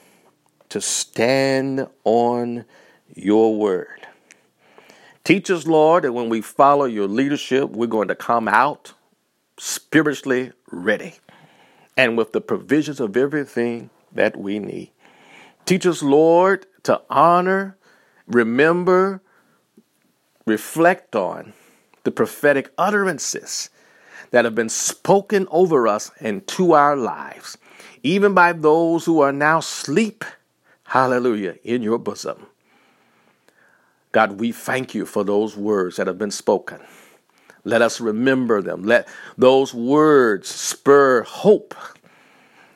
to 0.70 0.82
stand 0.82 1.88
on 2.04 2.66
your 3.16 3.56
word. 3.56 4.08
Teach 5.24 5.50
us, 5.52 5.68
Lord, 5.68 6.04
that 6.04 6.14
when 6.14 6.30
we 6.30 6.42
follow 6.42 6.86
your 6.86 7.08
leadership, 7.08 7.70
we're 7.70 7.88
going 7.88 8.08
to 8.10 8.16
come 8.16 8.48
out 8.48 8.94
spiritually 9.58 10.52
ready 10.72 11.14
and 11.96 12.18
with 12.18 12.34
the 12.34 12.42
provisions 12.42 13.00
of 13.00 13.16
everything 13.16 13.90
that 14.12 14.36
we 14.36 14.60
need. 14.60 14.92
Teach 15.66 15.86
us, 15.86 16.04
Lord, 16.04 16.66
to 16.84 17.02
honor, 17.10 17.78
remember, 18.28 19.22
reflect 20.46 21.16
on 21.16 21.54
the 22.04 22.12
prophetic 22.12 22.72
utterances 22.78 23.70
that 24.32 24.46
have 24.46 24.56
been 24.56 24.70
spoken 24.70 25.48
over 25.52 25.88
us 25.88 26.12
and 26.20 26.46
to 26.48 26.74
our 26.74 26.96
lives, 26.96 27.58
even 28.04 28.34
by 28.34 28.54
those 28.54 29.06
who 29.06 29.22
are 29.22 29.32
now 29.32 29.60
asleep, 29.60 30.26
hallelujah, 30.86 31.56
in 31.64 31.82
your 31.82 31.98
bosom. 31.98 32.48
God, 34.12 34.40
we 34.40 34.52
thank 34.52 34.94
you 34.94 35.06
for 35.06 35.24
those 35.24 35.58
words 35.58 35.96
that 35.96 36.08
have 36.08 36.20
been 36.20 36.32
spoken. 36.32 36.80
Let 37.64 37.82
us 37.82 38.02
remember 38.02 38.62
them. 38.62 38.84
Let 38.84 39.08
those 39.38 39.74
words 39.74 40.50
spur 40.50 41.24
hope 41.24 41.74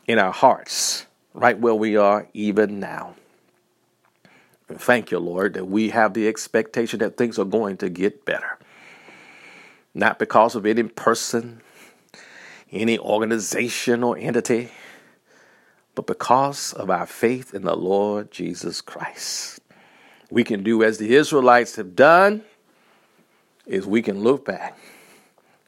in 0.08 0.18
our 0.18 0.32
hearts, 0.32 1.06
right 1.34 1.60
where 1.60 1.76
we 1.76 1.98
are 1.98 2.28
even 2.34 2.80
now. 2.80 3.16
And 4.70 4.80
thank 4.80 5.12
you, 5.12 5.20
Lord, 5.20 5.54
that 5.54 5.66
we 5.66 5.90
have 5.90 6.14
the 6.14 6.28
expectation 6.28 7.00
that 7.00 7.18
things 7.18 7.38
are 7.38 7.46
going 7.46 7.78
to 7.78 7.90
get 7.90 8.26
better 8.26 8.57
not 9.98 10.20
because 10.20 10.54
of 10.54 10.66
any 10.66 10.84
person, 10.84 11.60
any 12.72 13.00
organization 13.00 14.04
or 14.04 14.16
entity, 14.16 14.70
but 15.96 16.06
because 16.06 16.72
of 16.74 16.92
our 16.92 17.08
faith 17.08 17.56
in 17.56 17.64
the 17.64 17.76
Lord 17.76 18.32
Jesus 18.32 18.80
Christ. 18.80 19.60
We 20.30 20.44
can 20.44 20.62
do 20.62 20.84
as 20.84 21.00
the 21.00 21.16
Israelites 21.16 21.78
have 21.78 21.96
done 21.96 22.44
is 23.66 23.88
we 23.88 24.04
can 24.04 24.22
look 24.22 24.46
back 24.46 24.78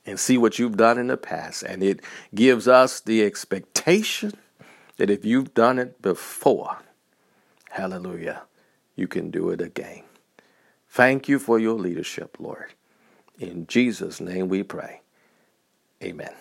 and 0.06 0.20
see 0.20 0.38
what 0.38 0.60
you've 0.60 0.78
done 0.78 1.00
in 1.00 1.08
the 1.08 1.18
past 1.18 1.64
and 1.64 1.82
it 1.82 2.02
gives 2.36 2.68
us 2.68 3.00
the 3.00 3.24
expectation 3.24 4.34
that 4.98 5.10
if 5.10 5.26
you've 5.26 5.56
done 5.56 5.80
it 5.80 6.04
before, 6.04 6.78
hallelujah, 7.72 8.44
you 8.96 9.08
can 9.08 9.32
do 9.32 9.50
it 9.50 9.60
again. 9.60 10.04
Thank 10.88 11.28
you 11.28 11.40
for 11.40 11.58
your 11.58 11.80
leadership, 11.80 12.38
Lord. 12.40 12.74
In 13.40 13.68
Jesus' 13.68 14.20
name 14.20 14.50
we 14.50 14.64
pray. 14.64 15.02
Amen. 16.04 16.34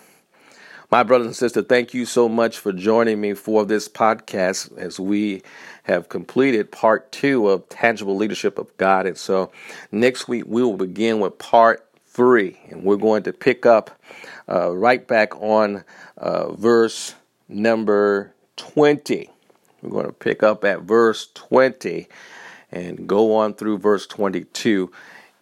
My 0.90 1.02
brothers 1.02 1.26
and 1.26 1.37
sisters, 1.37 1.66
thank 1.68 1.94
you 1.94 2.04
so 2.04 2.28
much 2.28 2.58
for 2.58 2.72
joining 2.72 3.20
me 3.20 3.34
for 3.34 3.64
this 3.64 3.88
podcast 3.88 4.76
as 4.78 4.98
we 4.98 5.42
have 5.84 6.08
completed 6.08 6.72
part 6.72 7.12
two 7.12 7.48
of 7.48 7.68
Tangible 7.68 8.16
Leadership 8.16 8.58
of 8.58 8.74
God. 8.78 9.06
And 9.06 9.16
so 9.16 9.52
next 9.92 10.28
week 10.28 10.44
we 10.46 10.62
will 10.62 10.76
begin 10.76 11.20
with 11.20 11.38
part 11.38 11.87
three, 12.06 12.58
and 12.70 12.82
we're 12.82 12.96
going 12.96 13.22
to 13.24 13.32
pick 13.32 13.64
up 13.64 14.00
uh, 14.48 14.74
right 14.74 15.06
back 15.06 15.37
on 15.40 15.84
uh, 16.16 16.52
verse 16.52 17.14
number 17.48 18.32
20. 18.56 19.30
We're 19.82 19.90
going 19.90 20.06
to 20.06 20.12
pick 20.12 20.42
up 20.42 20.64
at 20.64 20.80
verse 20.80 21.28
20 21.34 22.08
and 22.72 23.06
go 23.06 23.37
on 23.37 23.54
through 23.54 23.78
verse 23.78 24.06
22 24.06 24.90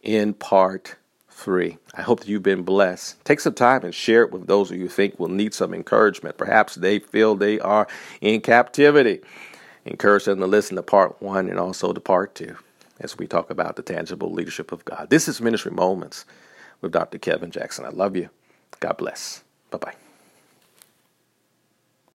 in 0.03 0.35
part 0.35 0.97
three. 1.37 1.77
I 1.94 2.03
hope 2.03 2.20
that 2.20 2.29
you've 2.29 2.42
been 2.42 2.62
blessed. 2.62 3.22
Take 3.25 3.40
some 3.40 3.55
time 3.55 3.85
and 3.85 3.94
share 3.94 4.22
it 4.22 4.33
with 4.33 4.46
those 4.46 4.70
who 4.70 4.77
you 4.77 4.88
think 4.88 5.20
will 5.20 5.29
need 5.29 5.55
some 5.55 5.75
encouragement. 5.75 6.38
Perhaps 6.38 6.77
they 6.77 6.99
feel 6.99 7.35
they 7.35 7.61
are 7.61 7.87
in 8.20 8.40
captivity. 8.40 9.20
Encourage 9.85 10.25
them 10.25 10.40
to 10.40 10.46
listen 10.46 10.77
to 10.77 10.83
part 10.83 11.20
one 11.20 11.49
and 11.49 11.59
also 11.59 11.92
to 11.92 12.01
part 12.01 12.35
two 12.35 12.57
as 13.01 13.18
we 13.18 13.27
talk 13.27 13.51
about 13.51 13.77
the 13.77 13.83
tangible 13.83 14.33
leadership 14.33 14.72
of 14.72 14.85
God. 14.85 15.11
This 15.11 15.29
is 15.29 15.40
Ministry 15.40 15.70
Moments 15.70 16.25
with 16.81 16.92
Dr. 16.92 17.18
Kevin 17.18 17.51
Jackson. 17.51 17.85
I 17.85 17.90
love 17.90 18.16
you. 18.16 18.31
God 18.81 18.96
bless. 18.96 19.44
Bye 19.70 19.79
bye. 19.79 20.06